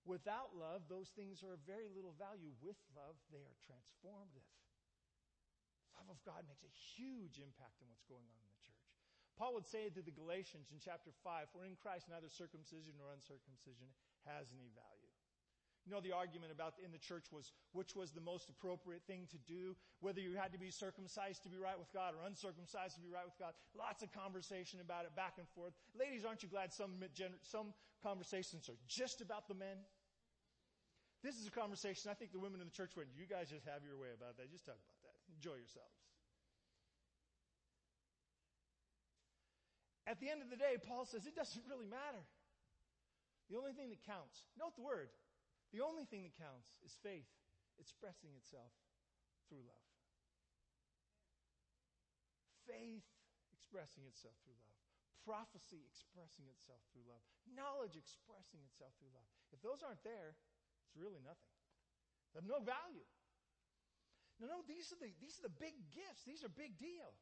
Without 0.06 0.54
love, 0.54 0.86
those 0.92 1.10
things 1.16 1.42
are 1.42 1.56
of 1.56 1.62
very 1.66 1.89
little 1.89 2.13
value. 2.20 2.54
With 2.60 2.78
love, 2.94 3.16
they 3.32 3.42
are 3.44 3.58
transformative. 3.66 4.46
Love 5.96 6.12
of 6.12 6.20
God 6.28 6.44
makes 6.48 6.63
a 6.63 6.72
huge 6.72 7.39
impact 7.39 7.80
on 7.80 7.88
what's 7.88 8.06
going 8.08 8.28
on 8.28 8.39
in 8.39 8.51
the 8.51 8.63
church. 8.63 8.88
Paul 9.39 9.56
would 9.56 9.68
say 9.68 9.88
to 9.88 10.04
the 10.04 10.12
Galatians 10.12 10.68
in 10.75 10.84
chapter 10.84 11.16
5, 11.24 11.48
for 11.56 11.63
in 11.63 11.80
Christ 11.80 12.12
neither 12.12 12.28
circumcision 12.28 13.00
nor 13.00 13.16
uncircumcision 13.16 13.88
has 14.28 14.51
any 14.51 14.68
value. 14.75 14.99
You 15.89 15.98
know, 15.98 16.05
the 16.05 16.13
argument 16.13 16.53
about 16.53 16.77
in 16.86 16.93
the 16.93 17.01
church 17.01 17.34
was 17.34 17.50
which 17.74 17.98
was 17.98 18.13
the 18.13 18.22
most 18.22 18.46
appropriate 18.46 19.01
thing 19.10 19.25
to 19.34 19.41
do, 19.50 19.74
whether 20.05 20.22
you 20.22 20.38
had 20.38 20.53
to 20.53 20.62
be 20.62 20.69
circumcised 20.69 21.41
to 21.41 21.50
be 21.50 21.58
right 21.58 21.74
with 21.81 21.89
God 21.89 22.13
or 22.13 22.22
uncircumcised 22.29 22.93
to 22.93 23.01
be 23.01 23.10
right 23.10 23.25
with 23.25 23.34
God. 23.41 23.58
Lots 23.74 24.05
of 24.05 24.13
conversation 24.13 24.86
about 24.86 25.10
it 25.10 25.17
back 25.17 25.41
and 25.41 25.50
forth. 25.58 25.74
Ladies, 25.98 26.29
aren't 26.29 26.46
you 26.46 26.50
glad 26.53 26.69
some, 26.77 26.93
some 27.41 27.74
conversations 28.05 28.69
are 28.69 28.77
just 28.86 29.25
about 29.25 29.50
the 29.50 29.58
men? 29.58 29.81
This 31.25 31.41
is 31.41 31.50
a 31.50 31.55
conversation 31.58 32.13
I 32.13 32.13
think 32.13 32.38
the 32.38 32.43
women 32.43 32.62
in 32.62 32.69
the 32.69 32.77
church 32.77 32.93
went, 32.93 33.10
you 33.17 33.25
guys 33.25 33.50
just 33.50 33.65
have 33.65 33.81
your 33.81 33.98
way 33.98 34.13
about 34.13 34.38
that. 34.38 34.46
Just 34.53 34.69
talk 34.69 34.77
about 34.77 35.01
that. 35.10 35.17
Enjoy 35.41 35.58
yourselves. 35.58 35.98
At 40.05 40.22
the 40.22 40.29
end 40.29 40.46
of 40.46 40.53
the 40.53 40.60
day, 40.62 40.77
Paul 40.86 41.10
says 41.10 41.25
it 41.25 41.34
doesn't 41.34 41.65
really 41.65 41.89
matter. 41.89 42.22
The 43.50 43.58
only 43.58 43.74
thing 43.74 43.89
that 43.89 44.05
counts, 44.05 44.46
note 44.53 44.77
the 44.77 44.86
word, 44.86 45.10
the 45.70 45.82
only 45.86 46.06
thing 46.10 46.26
that 46.26 46.34
counts 46.38 46.78
is 46.82 46.98
faith 47.06 47.30
expressing 47.78 48.34
itself 48.34 48.74
through 49.48 49.64
love. 49.66 49.88
Faith 52.66 53.06
expressing 53.54 54.06
itself 54.06 54.38
through 54.46 54.58
love. 54.62 54.78
Prophecy 55.26 55.86
expressing 55.86 56.50
itself 56.50 56.82
through 56.90 57.06
love. 57.06 57.22
Knowledge 57.50 57.98
expressing 57.98 58.62
itself 58.66 58.94
through 58.98 59.14
love. 59.14 59.30
If 59.54 59.62
those 59.62 59.82
aren't 59.86 60.02
there, 60.06 60.38
it's 60.86 60.98
really 60.98 61.22
nothing. 61.22 61.54
They 62.34 62.42
have 62.42 62.50
no 62.50 62.62
value. 62.62 63.06
No, 64.40 64.48
no, 64.48 64.60
these 64.66 64.94
are 64.94 65.00
the, 65.02 65.12
these 65.20 65.36
are 65.42 65.50
the 65.50 65.58
big 65.60 65.76
gifts. 65.92 66.24
These 66.24 66.46
are 66.46 66.50
big 66.50 66.80
deal. 66.80 67.14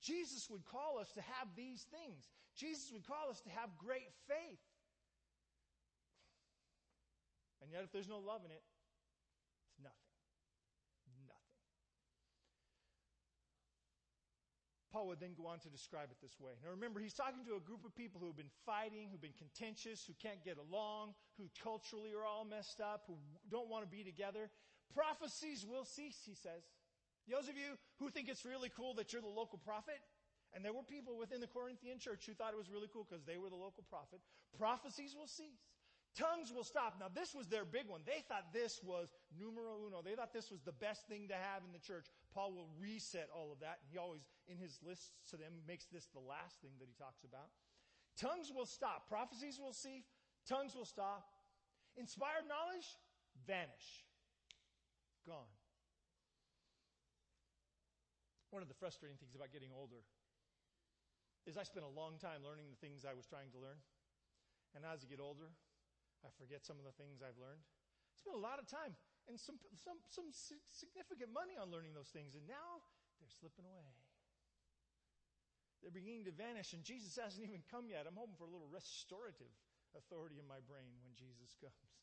Jesus 0.00 0.48
would 0.48 0.64
call 0.64 0.96
us 0.96 1.12
to 1.12 1.22
have 1.36 1.52
these 1.52 1.84
things. 1.92 2.32
Jesus 2.56 2.88
would 2.90 3.04
call 3.04 3.28
us 3.28 3.44
to 3.44 3.52
have 3.52 3.68
great 3.76 4.08
faith. 4.24 4.62
And 7.70 7.78
yet, 7.78 7.86
if 7.86 7.94
there's 7.94 8.10
no 8.10 8.18
love 8.18 8.42
in 8.42 8.50
it, 8.50 8.66
it's 9.70 9.78
nothing. 9.78 10.10
Nothing. 11.22 11.62
Paul 14.90 15.06
would 15.06 15.22
then 15.22 15.38
go 15.38 15.46
on 15.46 15.62
to 15.62 15.70
describe 15.70 16.10
it 16.10 16.18
this 16.18 16.34
way. 16.42 16.58
Now 16.66 16.74
remember, 16.74 16.98
he's 16.98 17.14
talking 17.14 17.46
to 17.46 17.54
a 17.54 17.62
group 17.62 17.86
of 17.86 17.94
people 17.94 18.18
who 18.18 18.26
have 18.26 18.34
been 18.34 18.50
fighting, 18.66 19.06
who've 19.06 19.22
been 19.22 19.38
contentious, 19.38 20.02
who 20.02 20.18
can't 20.18 20.42
get 20.42 20.58
along, 20.58 21.14
who 21.38 21.46
culturally 21.62 22.10
are 22.10 22.26
all 22.26 22.42
messed 22.42 22.82
up, 22.82 23.06
who 23.06 23.14
don't 23.46 23.70
want 23.70 23.86
to 23.86 23.90
be 23.90 24.02
together. 24.02 24.50
Prophecies 24.90 25.62
will 25.62 25.86
cease, 25.86 26.18
he 26.26 26.34
says. 26.34 26.66
Those 27.30 27.46
of 27.46 27.54
you 27.54 27.78
who 28.02 28.10
think 28.10 28.26
it's 28.26 28.42
really 28.42 28.66
cool 28.74 28.98
that 28.98 29.14
you're 29.14 29.22
the 29.22 29.30
local 29.30 29.62
prophet, 29.62 30.02
and 30.50 30.66
there 30.66 30.74
were 30.74 30.82
people 30.82 31.14
within 31.14 31.38
the 31.38 31.46
Corinthian 31.46 32.02
church 32.02 32.26
who 32.26 32.34
thought 32.34 32.50
it 32.50 32.58
was 32.58 32.66
really 32.66 32.90
cool 32.90 33.06
because 33.06 33.22
they 33.22 33.38
were 33.38 33.46
the 33.46 33.54
local 33.54 33.86
prophet, 33.86 34.18
prophecies 34.58 35.14
will 35.14 35.30
cease. 35.30 35.70
Tongues 36.18 36.50
will 36.50 36.64
stop. 36.64 36.98
Now, 36.98 37.06
this 37.06 37.34
was 37.34 37.46
their 37.46 37.64
big 37.64 37.86
one. 37.86 38.02
They 38.04 38.26
thought 38.26 38.52
this 38.52 38.82
was 38.82 39.14
numero 39.30 39.78
uno. 39.86 40.02
They 40.02 40.18
thought 40.18 40.34
this 40.34 40.50
was 40.50 40.60
the 40.60 40.74
best 40.74 41.06
thing 41.06 41.28
to 41.28 41.38
have 41.38 41.62
in 41.62 41.70
the 41.70 41.78
church. 41.78 42.10
Paul 42.34 42.52
will 42.52 42.68
reset 42.80 43.30
all 43.30 43.52
of 43.52 43.60
that. 43.60 43.78
He 43.86 43.98
always, 43.98 44.26
in 44.50 44.58
his 44.58 44.78
lists 44.82 45.14
to 45.30 45.36
them, 45.36 45.62
makes 45.68 45.86
this 45.86 46.10
the 46.10 46.18
last 46.20 46.58
thing 46.58 46.74
that 46.82 46.90
he 46.90 46.94
talks 46.98 47.22
about. 47.22 47.54
Tongues 48.18 48.50
will 48.50 48.66
stop. 48.66 49.08
Prophecies 49.08 49.58
will 49.62 49.72
cease. 49.72 50.10
Tongues 50.48 50.74
will 50.74 50.84
stop. 50.84 51.30
Inspired 51.96 52.50
knowledge, 52.50 52.86
vanish. 53.46 54.04
Gone. 55.26 55.46
One 58.50 58.62
of 58.62 58.68
the 58.68 58.74
frustrating 58.74 59.16
things 59.16 59.38
about 59.38 59.52
getting 59.54 59.70
older 59.70 60.02
is 61.46 61.56
I 61.56 61.62
spent 61.62 61.86
a 61.86 61.88
long 61.88 62.18
time 62.18 62.42
learning 62.42 62.66
the 62.66 62.80
things 62.82 63.06
I 63.06 63.14
was 63.14 63.26
trying 63.26 63.54
to 63.54 63.58
learn. 63.62 63.78
And 64.74 64.82
as 64.84 65.02
I 65.02 65.10
get 65.10 65.22
older, 65.22 65.54
I 66.24 66.30
forget 66.36 66.64
some 66.66 66.76
of 66.76 66.84
the 66.84 66.94
things 66.96 67.24
I've 67.24 67.38
learned. 67.40 67.64
I 67.64 68.14
spent 68.16 68.36
a 68.36 68.42
lot 68.42 68.60
of 68.60 68.66
time 68.68 68.92
and 69.28 69.38
some, 69.38 69.56
some, 69.72 70.00
some 70.10 70.28
significant 70.70 71.30
money 71.32 71.56
on 71.56 71.70
learning 71.70 71.94
those 71.94 72.12
things. 72.12 72.34
And 72.36 72.44
now 72.44 72.84
they're 73.20 73.30
slipping 73.30 73.64
away. 73.64 73.94
They're 75.80 75.94
beginning 75.94 76.28
to 76.28 76.34
vanish, 76.36 76.76
and 76.76 76.84
Jesus 76.84 77.16
hasn't 77.16 77.40
even 77.40 77.64
come 77.72 77.88
yet. 77.88 78.04
I'm 78.04 78.16
hoping 78.16 78.36
for 78.36 78.44
a 78.44 78.52
little 78.52 78.68
restorative 78.68 79.48
authority 79.96 80.36
in 80.36 80.44
my 80.44 80.60
brain 80.60 81.00
when 81.00 81.16
Jesus 81.16 81.56
comes. 81.56 81.96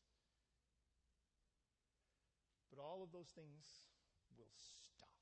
But 2.74 2.82
all 2.82 3.06
of 3.06 3.14
those 3.14 3.30
things 3.38 3.86
will 4.34 4.50
stop. 4.54 5.14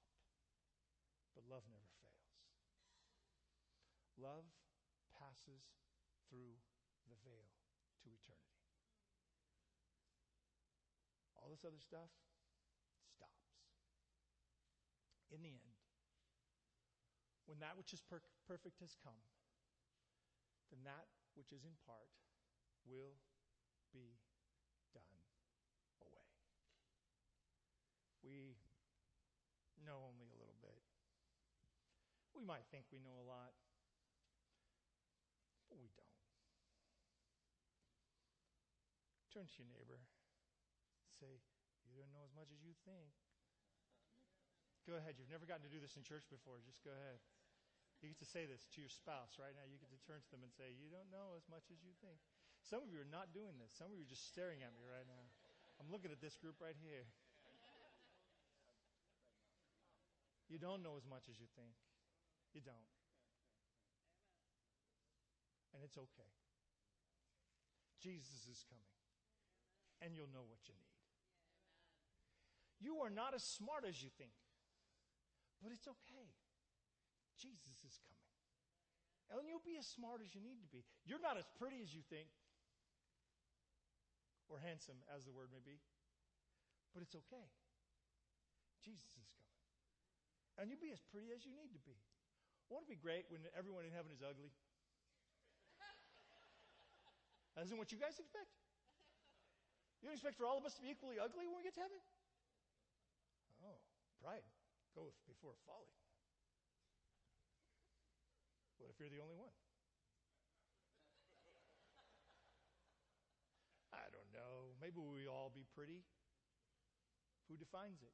but 1.37 1.45
love 1.53 1.69
never 1.69 1.85
fails. 2.01 2.33
Love 4.17 4.49
passes 5.21 5.65
through 6.29 6.57
the 7.13 7.17
veil 7.25 7.53
to 8.05 8.09
eternity. 8.09 8.57
All 11.37 11.46
this 11.57 11.65
other 11.65 11.81
stuff 11.81 12.13
stops. 13.09 13.49
In 15.33 15.41
the 15.41 15.57
end, 15.57 15.81
when 17.49 17.57
that 17.65 17.81
which 17.81 17.97
is 17.97 18.05
per- 18.05 18.29
perfect 18.45 18.77
has 18.85 18.93
come, 19.01 19.17
then 20.69 20.85
that 20.85 21.09
which 21.33 21.49
is 21.57 21.65
in 21.65 21.73
part 21.89 22.13
will 22.85 23.17
be 23.89 24.21
done 24.93 25.17
away. 26.05 26.29
We 28.21 28.61
know 29.81 30.13
only 30.13 30.29
a 30.29 30.37
little 30.37 30.61
bit. 30.61 30.85
We 32.37 32.45
might 32.45 32.69
think 32.69 32.85
we 32.93 33.01
know 33.01 33.17
a 33.17 33.25
lot, 33.25 33.57
but 35.73 35.81
we 35.81 35.89
don't. 35.97 36.05
Turn 39.33 39.49
to 39.49 39.57
your 39.65 39.73
neighbor. 39.73 40.05
Say, 41.19 41.41
You 41.89 41.97
don't 41.97 42.13
know 42.13 42.25
as 42.25 42.35
much 42.37 42.53
as 42.53 42.61
you 42.61 42.77
think. 42.85 43.13
Go 44.87 45.01
ahead. 45.01 45.19
You've 45.19 45.33
never 45.33 45.49
gotten 45.49 45.67
to 45.67 45.73
do 45.73 45.83
this 45.83 45.99
in 45.99 46.07
church 46.07 46.29
before. 46.31 46.63
Just 46.63 46.85
go 46.87 46.95
ahead. 46.95 47.19
You 48.05 48.13
get 48.13 48.21
to 48.23 48.29
say 48.29 48.45
this 48.45 48.69
to 48.77 48.79
your 48.79 48.93
spouse 48.93 49.41
right 49.41 49.57
now. 49.57 49.65
You 49.67 49.81
get 49.81 49.91
to 49.91 49.99
turn 50.05 50.21
to 50.21 50.31
them 50.31 50.45
and 50.45 50.53
say, 50.53 50.71
You 50.77 50.93
don't 50.93 51.09
know 51.11 51.35
as 51.35 51.49
much 51.49 51.73
as 51.73 51.81
you 51.83 51.97
think. 52.05 52.21
Some 52.63 52.85
of 52.85 52.93
you 52.93 53.01
are 53.03 53.09
not 53.09 53.35
doing 53.35 53.57
this. 53.59 53.75
Some 53.75 53.91
of 53.91 53.97
you 53.97 54.05
are 54.05 54.13
just 54.13 54.29
staring 54.29 54.63
at 54.63 54.71
me 54.77 54.85
right 54.85 55.07
now. 55.07 55.27
I'm 55.81 55.89
looking 55.91 56.13
at 56.13 56.21
this 56.21 56.37
group 56.37 56.61
right 56.61 56.77
here. 56.77 57.09
You 60.47 60.63
don't 60.63 60.83
know 60.83 60.95
as 60.95 61.07
much 61.09 61.27
as 61.27 61.41
you 61.43 61.51
think. 61.59 61.75
You 62.55 62.63
don't. 62.63 62.91
And 65.75 65.83
it's 65.83 65.99
okay. 65.99 66.33
Jesus 68.01 68.47
is 68.47 68.65
coming, 68.71 68.97
and 70.01 70.15
you'll 70.15 70.31
know 70.33 70.47
what 70.47 70.63
you 70.69 70.77
need. 70.79 70.96
You 72.81 73.01
are 73.01 73.11
not 73.11 73.33
as 73.33 73.43
smart 73.43 73.89
as 73.89 74.03
you 74.03 74.13
think, 74.21 74.35
but 75.63 75.73
it's 75.73 75.89
okay. 75.89 76.29
Jesus 77.41 77.81
is 77.85 77.97
coming. 78.05 78.17
And 79.33 79.49
you'll 79.49 79.65
be 79.65 79.81
as 79.81 79.89
smart 79.89 80.23
as 80.23 80.31
you 80.37 80.41
need 80.45 80.63
to 80.63 80.71
be. 80.71 80.87
You're 81.03 81.23
not 81.23 81.35
as 81.41 81.49
pretty 81.59 81.83
as 81.83 81.91
you 81.91 82.05
think, 82.07 82.31
or 84.47 84.63
handsome 84.63 85.03
as 85.11 85.27
the 85.27 85.35
word 85.35 85.51
may 85.51 85.65
be, 85.65 85.83
but 86.95 87.03
it's 87.03 87.17
okay. 87.27 87.47
Jesus 88.85 89.11
is 89.19 89.27
coming. 89.35 89.59
And 90.57 90.71
you'll 90.71 90.81
be 90.81 90.95
as 90.95 91.03
pretty 91.11 91.35
as 91.35 91.43
you 91.43 91.51
need 91.51 91.75
to 91.75 91.83
be. 91.83 91.99
Won't 92.71 92.87
it 92.87 92.93
be 92.95 93.01
great 93.01 93.27
when 93.29 93.43
everyone 93.59 93.83
in 93.83 93.91
heaven 93.91 94.15
is 94.15 94.23
ugly? 94.23 94.55
That 97.57 97.65
isn't 97.67 97.79
what 97.81 97.91
you 97.91 97.99
guys 97.99 98.21
expect. 98.21 98.53
You 100.01 100.13
don't 100.13 100.17
expect 100.17 100.37
for 100.37 100.45
all 100.45 100.61
of 100.61 100.65
us 100.69 100.77
to 100.77 100.83
be 100.85 100.93
equally 100.93 101.17
ugly 101.17 101.49
when 101.49 101.57
we 101.57 101.65
get 101.65 101.75
to 101.81 101.83
heaven? 101.83 101.99
Pride 104.21 104.45
goeth 104.95 105.17
before 105.29 105.55
folly. 105.69 105.93
What 108.79 108.91
if 108.93 109.01
you're 109.01 109.13
the 109.13 109.21
only 109.25 109.37
one? 109.37 109.53
I 113.93 114.07
don't 114.13 114.29
know. 114.33 114.77
Maybe 114.81 115.01
we 115.01 115.27
all 115.27 115.51
be 115.53 115.65
pretty. 115.73 116.05
Who 117.49 117.57
defines 117.57 118.03
it? 118.03 118.13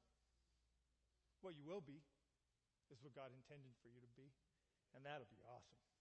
What 1.41 1.55
you 1.55 1.65
will 1.67 1.83
be 1.83 1.99
is 2.91 3.03
what 3.03 3.15
God 3.15 3.35
intended 3.35 3.75
for 3.83 3.91
you 3.91 3.99
to 3.99 4.11
be. 4.15 4.31
And 4.95 5.03
that'll 5.03 5.27
be 5.27 5.41
awesome. 5.43 5.92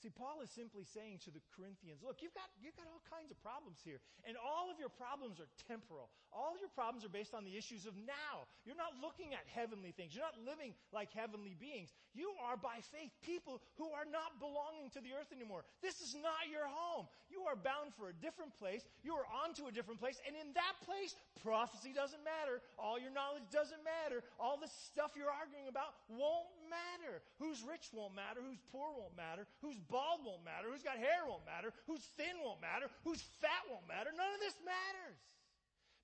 See, 0.00 0.08
Paul 0.08 0.40
is 0.40 0.48
simply 0.48 0.88
saying 0.88 1.20
to 1.28 1.30
the 1.30 1.44
Corinthians, 1.52 2.00
look, 2.00 2.24
you've 2.24 2.32
got, 2.32 2.48
you've 2.56 2.76
got 2.76 2.88
all 2.88 3.04
kinds 3.04 3.28
of 3.28 3.36
problems 3.44 3.84
here. 3.84 4.00
And 4.24 4.32
all 4.40 4.72
of 4.72 4.80
your 4.80 4.88
problems 4.88 5.36
are 5.36 5.50
temporal. 5.68 6.08
All 6.32 6.56
your 6.56 6.72
problems 6.72 7.04
are 7.04 7.12
based 7.12 7.36
on 7.36 7.44
the 7.44 7.52
issues 7.52 7.84
of 7.84 7.92
now. 8.08 8.48
You're 8.64 8.80
not 8.80 8.96
looking 9.04 9.36
at 9.36 9.44
heavenly 9.52 9.92
things. 9.92 10.16
You're 10.16 10.24
not 10.24 10.40
living 10.40 10.72
like 10.88 11.12
heavenly 11.12 11.52
beings. 11.52 11.92
You 12.16 12.32
are 12.40 12.56
by 12.56 12.80
faith 12.80 13.12
people 13.20 13.60
who 13.76 13.92
are 13.92 14.08
not 14.08 14.40
belonging 14.40 14.88
to 14.96 15.04
the 15.04 15.12
earth 15.12 15.36
anymore. 15.36 15.68
This 15.84 16.00
is 16.00 16.16
not 16.16 16.48
your 16.48 16.64
home. 16.64 17.04
You 17.28 17.44
are 17.44 17.58
bound 17.58 17.92
for 17.92 18.08
a 18.08 18.16
different 18.16 18.56
place. 18.56 18.86
You 19.04 19.20
are 19.20 19.28
onto 19.28 19.68
a 19.68 19.74
different 19.74 20.00
place. 20.00 20.16
And 20.24 20.32
in 20.32 20.56
that 20.56 20.80
place, 20.88 21.12
prophecy 21.44 21.92
doesn't 21.92 22.24
matter. 22.24 22.64
All 22.80 22.96
your 22.96 23.12
knowledge 23.12 23.44
doesn't 23.52 23.84
matter. 23.84 24.24
All 24.40 24.56
the 24.56 24.70
stuff 24.88 25.12
you're 25.12 25.34
arguing 25.34 25.68
about 25.68 25.92
won't 26.08 26.48
matter. 26.70 27.20
Who's 27.42 27.60
rich 27.66 27.90
won't 27.92 28.14
matter. 28.14 28.38
Who's 28.38 28.62
poor 28.70 28.94
won't 28.94 29.18
matter. 29.18 29.50
Who's 29.60 29.78
bald 29.90 30.22
won't 30.24 30.46
matter. 30.46 30.70
Who's 30.70 30.86
got 30.86 30.96
hair 30.96 31.26
won't 31.26 31.44
matter. 31.44 31.74
Who's 31.90 32.06
thin 32.16 32.38
won't 32.40 32.62
matter. 32.62 32.86
Who's 33.02 33.20
fat 33.42 33.66
won't 33.66 33.84
matter. 33.90 34.14
None 34.14 34.32
of 34.32 34.40
this 34.40 34.56
matters. 34.62 35.20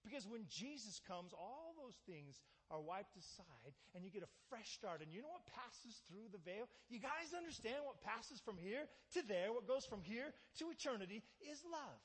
Because 0.07 0.27
when 0.27 0.46
Jesus 0.46 1.03
comes, 1.03 1.35
all 1.35 1.75
those 1.75 1.99
things 2.07 2.38
are 2.70 2.79
wiped 2.79 3.18
aside 3.18 3.75
and 3.94 4.07
you 4.07 4.11
get 4.11 4.22
a 4.22 4.37
fresh 4.46 4.70
start. 4.70 5.03
And 5.03 5.11
you 5.11 5.18
know 5.18 5.35
what 5.35 5.46
passes 5.51 5.99
through 6.07 6.31
the 6.31 6.42
veil? 6.42 6.70
You 6.87 7.03
guys 7.03 7.35
understand 7.35 7.83
what 7.83 7.99
passes 8.03 8.38
from 8.38 8.55
here 8.55 8.87
to 9.18 9.20
there, 9.27 9.51
what 9.51 9.66
goes 9.66 9.83
from 9.83 10.07
here 10.07 10.31
to 10.62 10.70
eternity 10.70 11.27
is 11.42 11.59
love. 11.66 11.99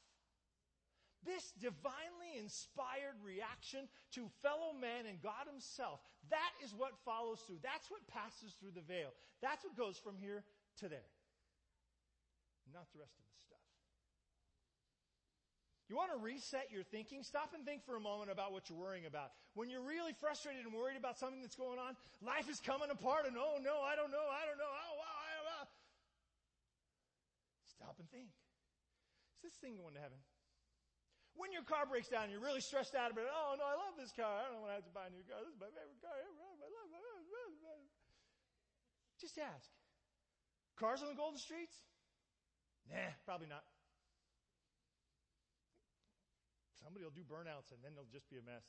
This 1.22 1.54
divinely 1.62 2.41
inspired 2.41 3.22
reaction 3.22 3.86
to 4.17 4.34
fellow 4.41 4.74
man 4.74 5.06
and 5.06 5.22
God 5.22 5.46
himself, 5.46 6.02
that 6.34 6.58
is 6.65 6.74
what 6.74 6.98
follows 7.06 7.46
through. 7.46 7.62
That's 7.62 7.94
what 7.94 8.02
passes 8.10 8.58
through 8.58 8.74
the 8.74 8.82
veil. 8.82 9.13
That's 9.46 9.62
what 9.62 9.78
goes 9.78 10.02
from 10.02 10.17
here 10.17 10.41
to 10.82 10.89
there 10.89 11.06
not 12.69 12.86
the 12.93 13.02
rest 13.02 13.17
of 13.17 13.26
the 13.26 13.38
stuff. 13.41 13.65
You 15.89 16.00
want 16.00 16.15
to 16.15 16.21
reset 16.24 16.71
your 16.71 16.88
thinking? 16.88 17.19
Stop 17.19 17.52
and 17.52 17.67
think 17.67 17.84
for 17.84 18.00
a 18.00 18.04
moment 18.04 18.32
about 18.32 18.56
what 18.56 18.71
you're 18.71 18.80
worrying 18.80 19.10
about. 19.10 19.36
When 19.60 19.67
you're 19.67 19.84
really 19.84 20.15
frustrated 20.15 20.63
and 20.63 20.71
worried 20.71 20.95
about 20.95 21.19
something 21.19 21.43
that's 21.43 21.60
going 21.60 21.84
on, 21.84 22.00
life 22.24 22.47
is 22.47 22.63
coming 22.63 22.88
apart 22.88 23.28
and 23.28 23.36
oh 23.36 23.60
no, 23.60 23.84
I 23.84 24.00
don't 24.00 24.08
know, 24.08 24.24
I 24.24 24.47
don't 24.47 24.56
know, 24.56 24.71
oh 24.71 24.93
wow, 24.95 25.17
I 25.19 25.30
don't 25.36 25.47
know. 25.52 25.65
Stop 27.76 28.00
and 28.00 28.08
think. 28.08 28.32
Is 29.41 29.52
this 29.52 29.58
thing 29.60 29.76
going 29.76 29.97
to 29.97 30.04
heaven? 30.04 30.21
When 31.36 31.52
your 31.52 31.63
car 31.63 31.88
breaks 31.88 32.12
down, 32.12 32.28
and 32.28 32.32
you're 32.32 32.43
really 32.43 32.63
stressed 32.63 32.95
out 32.95 33.12
about 33.12 33.28
it. 33.28 33.34
Oh 33.36 33.56
no, 33.56 33.63
I 33.63 33.76
love 33.76 33.95
this 33.95 34.12
car. 34.12 34.32
I 34.32 34.52
don't 34.52 34.63
want 34.63 34.76
to 34.76 34.80
have 34.80 34.88
to 34.88 34.95
buy 34.95 35.08
a 35.08 35.13
new 35.15 35.24
car. 35.28 35.39
This 35.43 35.56
is 35.56 35.60
my 35.60 35.71
favorite 35.71 36.00
car 36.04 36.12
ever. 36.12 36.28
I 36.28 36.43
love 36.43 36.60
it. 36.60 36.71
Just 39.19 39.38
ask. 39.38 39.69
Cars 40.80 41.04
on 41.04 41.10
the 41.12 41.19
golden 41.19 41.38
streets? 41.38 41.78
Nah, 42.91 43.15
probably 43.23 43.47
not. 43.47 43.63
Somebody 46.84 47.08
will 47.08 47.15
do 47.15 47.23
burnouts 47.23 47.71
and 47.71 47.80
then 47.80 47.95
it'll 47.95 48.12
just 48.12 48.27
be 48.27 48.36
a 48.36 48.43
mess. 48.43 48.67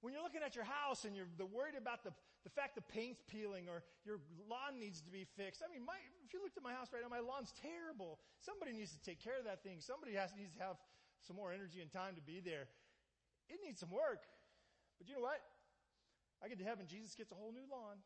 When 0.00 0.14
you're 0.14 0.22
looking 0.22 0.46
at 0.46 0.54
your 0.54 0.64
house 0.64 1.04
and 1.04 1.12
you're 1.12 1.28
worried 1.50 1.74
about 1.74 2.06
the, 2.06 2.14
the 2.46 2.54
fact 2.54 2.78
the 2.78 2.86
paint's 2.86 3.20
peeling 3.26 3.66
or 3.68 3.82
your 4.06 4.22
lawn 4.46 4.78
needs 4.78 5.02
to 5.02 5.10
be 5.10 5.26
fixed. 5.36 5.60
I 5.60 5.68
mean, 5.68 5.82
my, 5.82 5.98
if 6.22 6.32
you 6.32 6.38
looked 6.38 6.56
at 6.56 6.62
my 6.62 6.72
house 6.72 6.94
right 6.94 7.02
now, 7.02 7.10
my 7.10 7.20
lawn's 7.20 7.52
terrible. 7.58 8.22
Somebody 8.38 8.72
needs 8.72 8.94
to 8.94 9.02
take 9.02 9.18
care 9.18 9.36
of 9.36 9.44
that 9.44 9.66
thing. 9.66 9.82
Somebody 9.82 10.14
has, 10.14 10.30
needs 10.38 10.54
to 10.54 10.62
have 10.62 10.78
some 11.20 11.34
more 11.34 11.50
energy 11.50 11.82
and 11.82 11.90
time 11.90 12.14
to 12.14 12.22
be 12.22 12.38
there. 12.38 12.70
It 13.50 13.58
needs 13.58 13.82
some 13.82 13.90
work. 13.90 14.22
But 15.02 15.10
you 15.10 15.18
know 15.18 15.26
what? 15.26 15.42
I 16.38 16.46
get 16.46 16.62
to 16.62 16.68
heaven, 16.68 16.86
Jesus 16.86 17.18
gets 17.18 17.34
a 17.34 17.36
whole 17.36 17.50
new 17.50 17.66
lawn. 17.66 17.98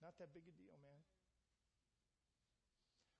Not 0.00 0.16
that 0.16 0.32
big 0.32 0.48
a 0.48 0.54
deal, 0.56 0.80
man. 0.80 1.00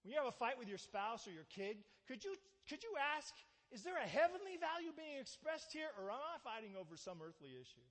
When 0.04 0.12
you 0.12 0.20
have 0.20 0.28
a 0.28 0.36
fight 0.36 0.60
with 0.60 0.68
your 0.68 0.76
spouse 0.76 1.24
or 1.24 1.32
your 1.32 1.48
kid, 1.48 1.80
could 2.04 2.20
you, 2.20 2.36
could 2.68 2.84
you 2.84 2.92
ask, 3.16 3.32
is 3.72 3.80
there 3.80 3.96
a 3.96 4.04
heavenly 4.04 4.60
value 4.60 4.92
being 4.92 5.16
expressed 5.16 5.72
here 5.72 5.88
or 5.96 6.12
am 6.12 6.20
I 6.20 6.36
fighting 6.44 6.76
over 6.76 6.92
some 7.00 7.24
earthly 7.24 7.56
issue? 7.56 7.88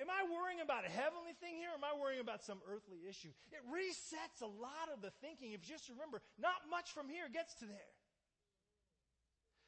Am 0.00 0.08
I 0.08 0.24
worrying 0.30 0.64
about 0.64 0.88
a 0.88 0.92
heavenly 0.94 1.36
thing 1.42 1.60
here 1.60 1.74
or 1.74 1.78
am 1.78 1.84
I 1.84 1.92
worrying 1.92 2.24
about 2.24 2.40
some 2.40 2.64
earthly 2.64 3.04
issue? 3.04 3.34
It 3.52 3.60
resets 3.68 4.40
a 4.40 4.48
lot 4.48 4.88
of 4.94 5.04
the 5.04 5.12
thinking. 5.20 5.52
If 5.52 5.66
you 5.68 5.76
just 5.76 5.92
remember, 5.92 6.24
not 6.40 6.64
much 6.72 6.94
from 6.96 7.10
here 7.10 7.28
gets 7.28 7.52
to 7.60 7.66
there. 7.68 7.92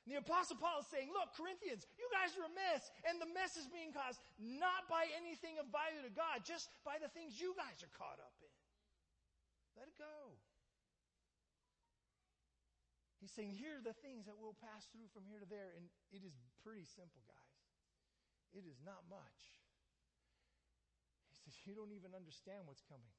And 0.06 0.16
the 0.16 0.22
apostle 0.22 0.56
Paul 0.56 0.80
is 0.80 0.88
saying, 0.88 1.12
look, 1.12 1.36
Corinthians, 1.36 1.84
you 2.00 2.08
guys 2.08 2.32
are 2.40 2.48
a 2.48 2.54
mess. 2.56 2.88
And 3.04 3.20
the 3.20 3.28
mess 3.30 3.58
is 3.60 3.68
being 3.68 3.92
caused 3.92 4.22
not 4.40 4.88
by 4.88 5.04
anything 5.18 5.60
of 5.60 5.68
value 5.68 6.00
to 6.00 6.12
God, 6.14 6.46
just 6.46 6.72
by 6.86 6.96
the 6.96 7.12
things 7.12 7.36
you 7.36 7.52
guys 7.52 7.82
are 7.84 7.92
caught 7.98 8.18
up 8.22 8.34
in. 8.40 8.54
Let 9.78 9.86
it 9.86 9.98
go. 9.98 10.19
He's 13.20 13.36
saying, 13.36 13.52
here 13.52 13.76
are 13.76 13.84
the 13.84 13.96
things 14.00 14.24
that 14.24 14.40
we'll 14.40 14.56
pass 14.56 14.88
through 14.88 15.12
from 15.12 15.28
here 15.28 15.36
to 15.36 15.44
there. 15.44 15.76
And 15.76 15.92
it 16.08 16.24
is 16.24 16.32
pretty 16.64 16.88
simple, 16.88 17.20
guys. 17.28 17.60
It 18.56 18.64
is 18.64 18.80
not 18.80 19.04
much. 19.12 19.40
He 21.28 21.36
says, 21.36 21.52
you 21.68 21.76
don't 21.76 21.92
even 21.92 22.16
understand 22.16 22.64
what's 22.64 22.82
coming. 22.88 23.12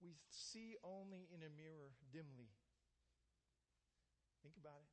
We 0.00 0.16
see 0.32 0.80
only 0.80 1.28
in 1.28 1.44
a 1.44 1.52
mirror 1.52 1.92
dimly. 2.08 2.56
Think 4.40 4.56
about 4.56 4.80
it. 4.80 4.92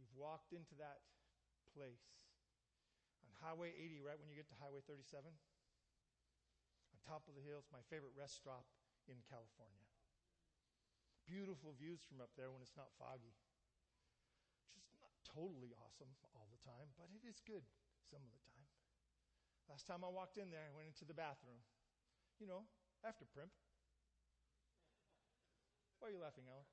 You've 0.00 0.16
walked 0.16 0.56
into 0.56 0.72
that 0.80 1.04
place 1.76 2.08
on 3.20 3.28
Highway 3.44 3.76
80, 3.76 4.00
right 4.00 4.16
when 4.16 4.32
you 4.32 4.36
get 4.36 4.48
to 4.52 4.58
Highway 4.60 4.80
37. 4.88 5.28
On 5.28 6.96
top 7.04 7.28
of 7.28 7.36
the 7.36 7.44
hills, 7.44 7.68
my 7.68 7.84
favorite 7.92 8.16
rest 8.16 8.40
stop 8.40 8.64
in 9.04 9.20
California. 9.28 9.91
Beautiful 11.26 11.72
views 11.78 12.02
from 12.06 12.20
up 12.20 12.30
there 12.36 12.50
when 12.50 12.60
it's 12.60 12.76
not 12.76 12.90
foggy. 12.98 13.34
Just 14.74 14.90
not 14.98 15.12
totally 15.22 15.72
awesome 15.78 16.10
all 16.34 16.48
the 16.50 16.60
time, 16.66 16.90
but 16.98 17.08
it 17.14 17.22
is 17.24 17.40
good 17.44 17.62
some 18.10 18.20
of 18.20 18.30
the 18.34 18.42
time. 18.44 18.66
Last 19.70 19.86
time 19.86 20.04
I 20.04 20.10
walked 20.10 20.36
in 20.36 20.50
there, 20.50 20.66
I 20.66 20.74
went 20.74 20.90
into 20.90 21.06
the 21.06 21.16
bathroom. 21.16 21.62
You 22.42 22.50
know, 22.50 22.66
after 23.06 23.24
primp. 23.24 23.54
Why 26.02 26.10
are 26.10 26.14
you 26.14 26.18
laughing, 26.18 26.44
Ellen? 26.50 26.66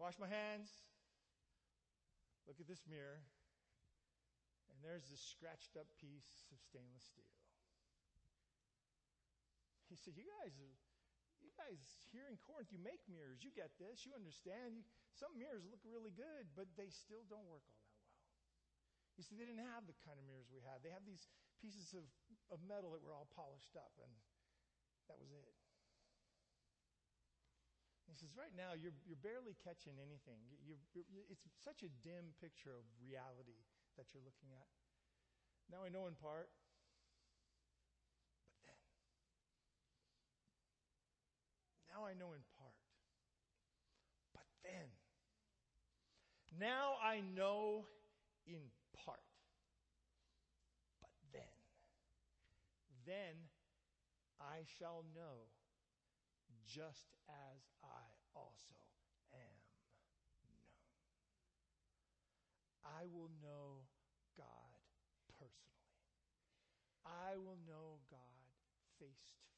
Wash 0.00 0.16
my 0.16 0.32
hands, 0.32 0.72
look 2.48 2.56
at 2.56 2.64
this 2.64 2.88
mirror, 2.88 3.20
and 4.72 4.80
there's 4.80 5.12
this 5.12 5.20
scratched 5.20 5.76
up 5.76 5.92
piece 6.00 6.48
of 6.48 6.56
stainless 6.64 7.04
steel. 7.04 7.28
He 9.92 9.96
said, 10.00 10.16
You 10.16 10.24
guys, 10.40 10.56
you 11.42 11.52
guys 11.56 11.80
here 12.14 12.28
in 12.28 12.36
Corinth, 12.44 12.70
you 12.72 12.80
make 12.80 13.00
mirrors. 13.10 13.42
You 13.42 13.50
get 13.52 13.74
this. 13.80 14.04
You 14.04 14.12
understand. 14.16 14.76
You, 14.76 14.84
some 15.12 15.34
mirrors 15.36 15.66
look 15.68 15.82
really 15.84 16.12
good, 16.14 16.48
but 16.54 16.68
they 16.76 16.88
still 16.92 17.26
don't 17.26 17.46
work 17.48 17.64
all 17.66 17.80
that 17.82 18.00
well. 18.06 18.20
You 19.18 19.24
see, 19.26 19.36
they 19.36 19.44
didn't 19.44 19.66
have 19.68 19.84
the 19.84 19.96
kind 20.06 20.16
of 20.16 20.24
mirrors 20.24 20.48
we 20.48 20.64
had. 20.64 20.80
They 20.80 20.92
had 20.92 21.04
these 21.04 21.28
pieces 21.60 21.92
of, 21.92 22.08
of 22.48 22.64
metal 22.64 22.96
that 22.96 23.04
were 23.04 23.12
all 23.12 23.28
polished 23.36 23.76
up, 23.76 23.92
and 24.00 24.12
that 25.12 25.20
was 25.20 25.28
it. 25.32 25.52
He 28.10 28.18
says, 28.18 28.34
right 28.34 28.50
now, 28.58 28.74
you're, 28.74 28.96
you're 29.06 29.22
barely 29.22 29.54
catching 29.62 29.94
anything. 30.02 30.42
You're, 30.66 30.82
you're, 30.96 31.26
it's 31.30 31.46
such 31.62 31.86
a 31.86 31.90
dim 32.02 32.34
picture 32.42 32.74
of 32.74 32.82
reality 32.98 33.62
that 33.94 34.10
you're 34.10 34.24
looking 34.26 34.50
at. 34.50 34.66
Now 35.70 35.86
I 35.86 35.94
know 35.94 36.10
in 36.10 36.18
part, 36.18 36.50
but 38.50 38.58
then. 38.66 38.74
Now 41.90 42.06
I 42.06 42.14
know 42.14 42.32
in 42.32 42.44
part, 42.56 42.78
but 44.32 44.46
then. 44.62 44.88
Now 46.58 46.94
I 47.02 47.20
know 47.34 47.86
in 48.46 48.62
part, 49.04 49.26
but 51.00 51.10
then. 51.32 51.42
Then 53.06 53.50
I 54.40 54.62
shall 54.78 55.04
know 55.14 55.50
just 56.66 57.10
as 57.28 57.60
I 57.82 58.06
also 58.34 58.78
am 59.34 59.56
known. 60.46 60.70
I 62.86 63.02
will 63.10 63.30
know 63.42 63.82
God 64.36 64.78
personally. 65.38 65.90
I 67.04 67.36
will 67.36 67.58
know 67.66 67.98
God 68.10 68.46
face 68.98 69.34
to. 69.42 69.49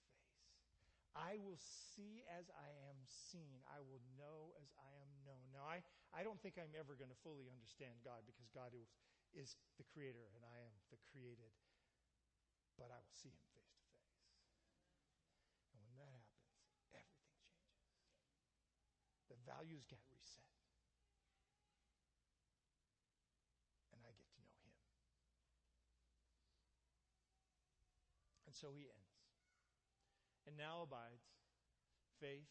I 1.13 1.37
will 1.37 1.61
see 1.61 2.25
as 2.33 2.49
I 2.57 2.73
am 2.89 2.97
seen. 3.05 3.61
I 3.69 3.85
will 3.85 4.01
know 4.17 4.57
as 4.57 4.73
I 4.81 4.89
am 5.05 5.13
known. 5.29 5.45
Now, 5.53 5.69
I, 5.69 5.85
I 6.17 6.25
don't 6.25 6.41
think 6.41 6.57
I'm 6.57 6.73
ever 6.73 6.97
going 6.97 7.13
to 7.13 7.21
fully 7.21 7.53
understand 7.53 8.01
God 8.01 8.25
because 8.25 8.49
God 8.57 8.73
is, 8.73 8.89
is 9.37 9.61
the 9.77 9.85
creator 9.85 10.25
and 10.33 10.41
I 10.45 10.57
am 10.65 10.73
the 10.89 10.97
created. 11.13 11.53
But 12.81 12.89
I 12.89 12.97
will 12.97 13.13
see 13.13 13.29
him 13.29 13.45
face 13.53 13.69
to 13.77 13.85
face. 13.93 14.09
And 15.77 15.85
when 15.85 16.01
that 16.01 16.17
happens, 16.17 16.65
everything 16.97 16.97
changes. 16.97 17.53
the 19.33 19.41
values 19.49 19.85
get 19.89 20.01
reset. 20.09 20.49
And 23.97 24.01
I 24.05 24.13
get 24.13 24.29
to 24.33 24.41
know 24.45 24.57
him. 24.65 24.77
And 28.49 28.53
so 28.57 28.73
he 28.77 28.89
ends. 28.93 29.12
And 30.47 30.59
now 30.59 30.83
abides 30.83 31.23
faith, 32.19 32.51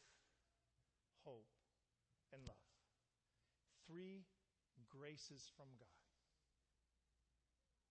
hope, 1.23 1.47
and 2.31 2.41
love. 2.47 2.67
Three 3.87 4.23
graces 4.87 5.51
from 5.55 5.67
God. 5.79 5.99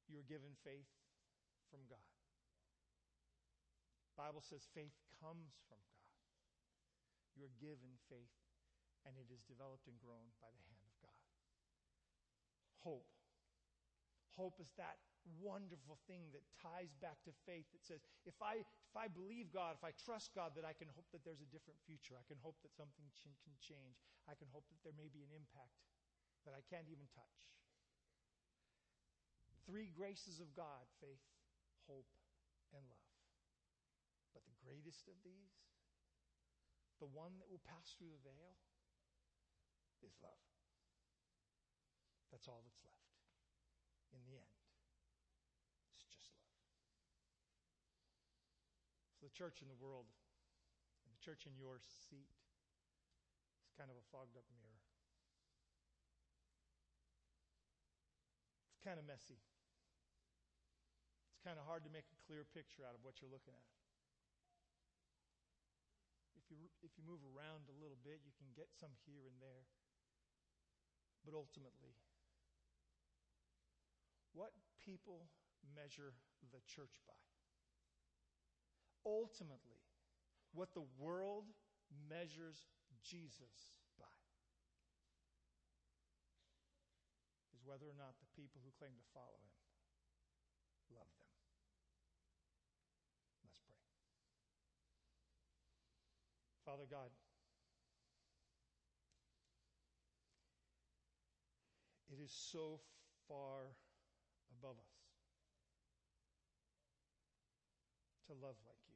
You 0.08 0.18
are 0.18 0.26
given 0.26 0.56
faith 0.64 0.90
from 1.68 1.84
God. 1.88 2.02
Bible 4.16 4.44
says 4.44 4.68
faith 4.76 4.96
comes 5.22 5.56
from 5.64 5.80
God. 5.80 6.12
You 7.32 7.48
are 7.48 7.56
given 7.56 7.96
faith 8.10 8.36
and 9.08 9.16
it 9.16 9.32
is 9.32 9.40
developed 9.48 9.88
and 9.88 9.96
grown 9.96 10.28
by 10.42 10.52
the 10.52 10.64
hand 10.68 10.84
of 10.84 10.92
God. 11.00 11.24
Hope. 12.84 13.08
Hope 14.36 14.60
is 14.60 14.72
that 14.76 15.00
wonderful 15.40 16.00
thing 16.08 16.32
that 16.32 16.44
ties 16.60 16.92
back 16.98 17.20
to 17.28 17.32
faith 17.44 17.68
that 17.72 17.84
says, 17.84 18.00
if 18.24 18.36
I, 18.40 18.64
if 18.64 18.94
I 18.96 19.06
believe 19.08 19.52
God, 19.52 19.76
if 19.76 19.84
I 19.84 19.92
trust 19.96 20.32
God, 20.32 20.56
that 20.56 20.64
I 20.64 20.72
can 20.72 20.88
hope 20.96 21.08
that 21.12 21.22
there's 21.22 21.44
a 21.44 21.50
different 21.52 21.78
future. 21.84 22.16
I 22.16 22.24
can 22.26 22.40
hope 22.40 22.56
that 22.64 22.72
something 22.72 23.06
ch- 23.12 23.36
can 23.44 23.56
change. 23.60 24.00
I 24.26 24.34
can 24.34 24.48
hope 24.50 24.64
that 24.72 24.80
there 24.82 24.96
may 24.96 25.12
be 25.12 25.22
an 25.24 25.32
impact 25.32 25.76
that 26.48 26.56
I 26.56 26.62
can't 26.72 26.88
even 26.88 27.06
touch. 27.12 27.38
Three 29.68 29.92
graces 29.92 30.40
of 30.40 30.50
God 30.56 30.88
faith, 30.98 31.22
hope, 31.86 32.08
and 32.72 32.82
love. 32.88 33.10
But 34.32 34.42
the 34.46 34.56
greatest 34.64 35.06
of 35.06 35.18
these, 35.22 35.54
the 36.98 37.10
one 37.10 37.36
that 37.38 37.50
will 37.50 37.62
pass 37.66 37.94
through 37.98 38.10
the 38.10 38.24
veil, 38.24 38.56
is 40.00 40.16
love. 40.22 40.44
That's 42.32 42.48
all 42.48 42.62
that's 42.64 42.80
left. 42.86 43.10
In 44.14 44.22
the 44.26 44.38
end, 44.38 44.54
it's 45.90 46.06
just 46.08 46.30
love. 46.34 46.56
So 49.18 49.19
the 49.30 49.38
church 49.38 49.62
in 49.62 49.70
the 49.70 49.78
world, 49.78 50.10
and 51.06 51.14
the 51.14 51.22
church 51.22 51.46
in 51.46 51.54
your 51.54 51.78
seat, 51.86 52.26
is 53.62 53.70
kind 53.78 53.86
of 53.86 53.94
a 53.94 54.02
fogged 54.10 54.34
up 54.34 54.42
mirror. 54.50 54.82
It's 58.74 58.82
kind 58.82 58.98
of 58.98 59.06
messy. 59.06 59.38
It's 61.38 61.46
kind 61.46 61.62
of 61.62 61.64
hard 61.70 61.86
to 61.86 61.92
make 61.94 62.10
a 62.10 62.18
clear 62.26 62.42
picture 62.42 62.82
out 62.82 62.98
of 62.98 63.06
what 63.06 63.22
you're 63.22 63.30
looking 63.30 63.54
at. 63.54 63.70
If 66.34 66.50
you, 66.50 66.66
if 66.82 66.98
you 66.98 67.06
move 67.06 67.22
around 67.22 67.70
a 67.70 67.76
little 67.78 68.02
bit, 68.02 68.26
you 68.26 68.34
can 68.34 68.50
get 68.58 68.74
some 68.74 68.90
here 69.06 69.22
and 69.30 69.38
there. 69.38 69.70
But 71.22 71.38
ultimately, 71.38 71.94
what 74.34 74.50
people 74.82 75.30
measure 75.76 76.16
the 76.50 76.58
church 76.66 76.98
by. 77.06 77.29
Ultimately, 79.20 79.84
what 80.56 80.72
the 80.72 80.88
world 80.96 81.44
measures 82.08 82.64
Jesus 83.04 83.76
by 84.00 84.16
is 87.52 87.60
whether 87.68 87.84
or 87.84 87.98
not 88.00 88.16
the 88.16 88.30
people 88.32 88.64
who 88.64 88.72
claim 88.80 88.96
to 88.96 89.06
follow 89.12 89.36
him 89.44 89.52
love 90.96 91.12
them. 91.20 91.28
Let's 93.44 93.60
pray. 93.60 93.76
Father 96.64 96.88
God, 96.88 97.12
It 102.10 102.18
is 102.18 102.32
so 102.32 102.80
far 103.28 103.70
above 104.58 104.74
us 104.74 104.98
to 108.26 108.32
love 108.34 108.56
like 108.66 108.82
you. 108.88 108.89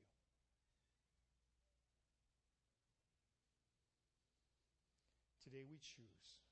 Today 5.55 5.71
we 5.71 5.79
choose 5.79 6.43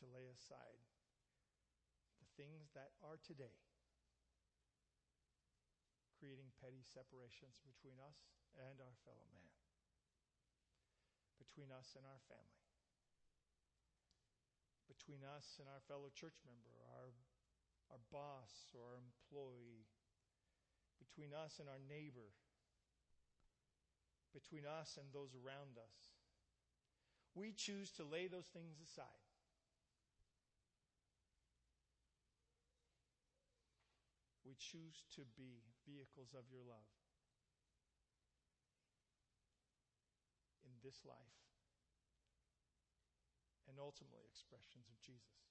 to 0.00 0.08
lay 0.08 0.24
aside 0.32 0.88
the 2.16 2.24
things 2.32 2.72
that 2.72 2.96
are 3.04 3.20
today 3.20 3.60
creating 6.16 6.48
petty 6.64 6.80
separations 6.80 7.60
between 7.60 8.00
us 8.00 8.40
and 8.56 8.80
our 8.80 8.96
fellow 9.04 9.28
man, 9.36 9.52
between 11.36 11.68
us 11.68 11.92
and 11.92 12.08
our 12.08 12.24
family 12.24 12.64
between 14.88 15.20
us 15.20 15.60
and 15.60 15.68
our 15.68 15.84
fellow 15.84 16.08
church 16.08 16.40
member, 16.48 16.72
our, 16.88 17.12
our 17.92 18.00
boss 18.08 18.72
or 18.72 18.96
our 18.96 19.00
employee, 19.04 19.84
between 20.96 21.36
us 21.36 21.60
and 21.60 21.68
our 21.68 21.84
neighbor, 21.84 22.32
between 24.32 24.64
us 24.64 24.96
and 24.96 25.12
those 25.12 25.36
around 25.36 25.76
us. 25.76 26.13
We 27.34 27.52
choose 27.52 27.90
to 27.98 28.04
lay 28.04 28.28
those 28.28 28.46
things 28.46 28.78
aside. 28.78 29.26
We 34.46 34.54
choose 34.54 35.02
to 35.16 35.22
be 35.34 35.66
vehicles 35.82 36.30
of 36.36 36.46
your 36.52 36.62
love 36.62 36.86
in 40.62 40.78
this 40.84 41.02
life 41.02 41.42
and 43.66 43.78
ultimately 43.80 44.22
expressions 44.30 44.86
of 44.86 45.00
Jesus 45.02 45.42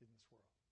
in 0.00 0.08
this 0.10 0.26
world. 0.26 0.63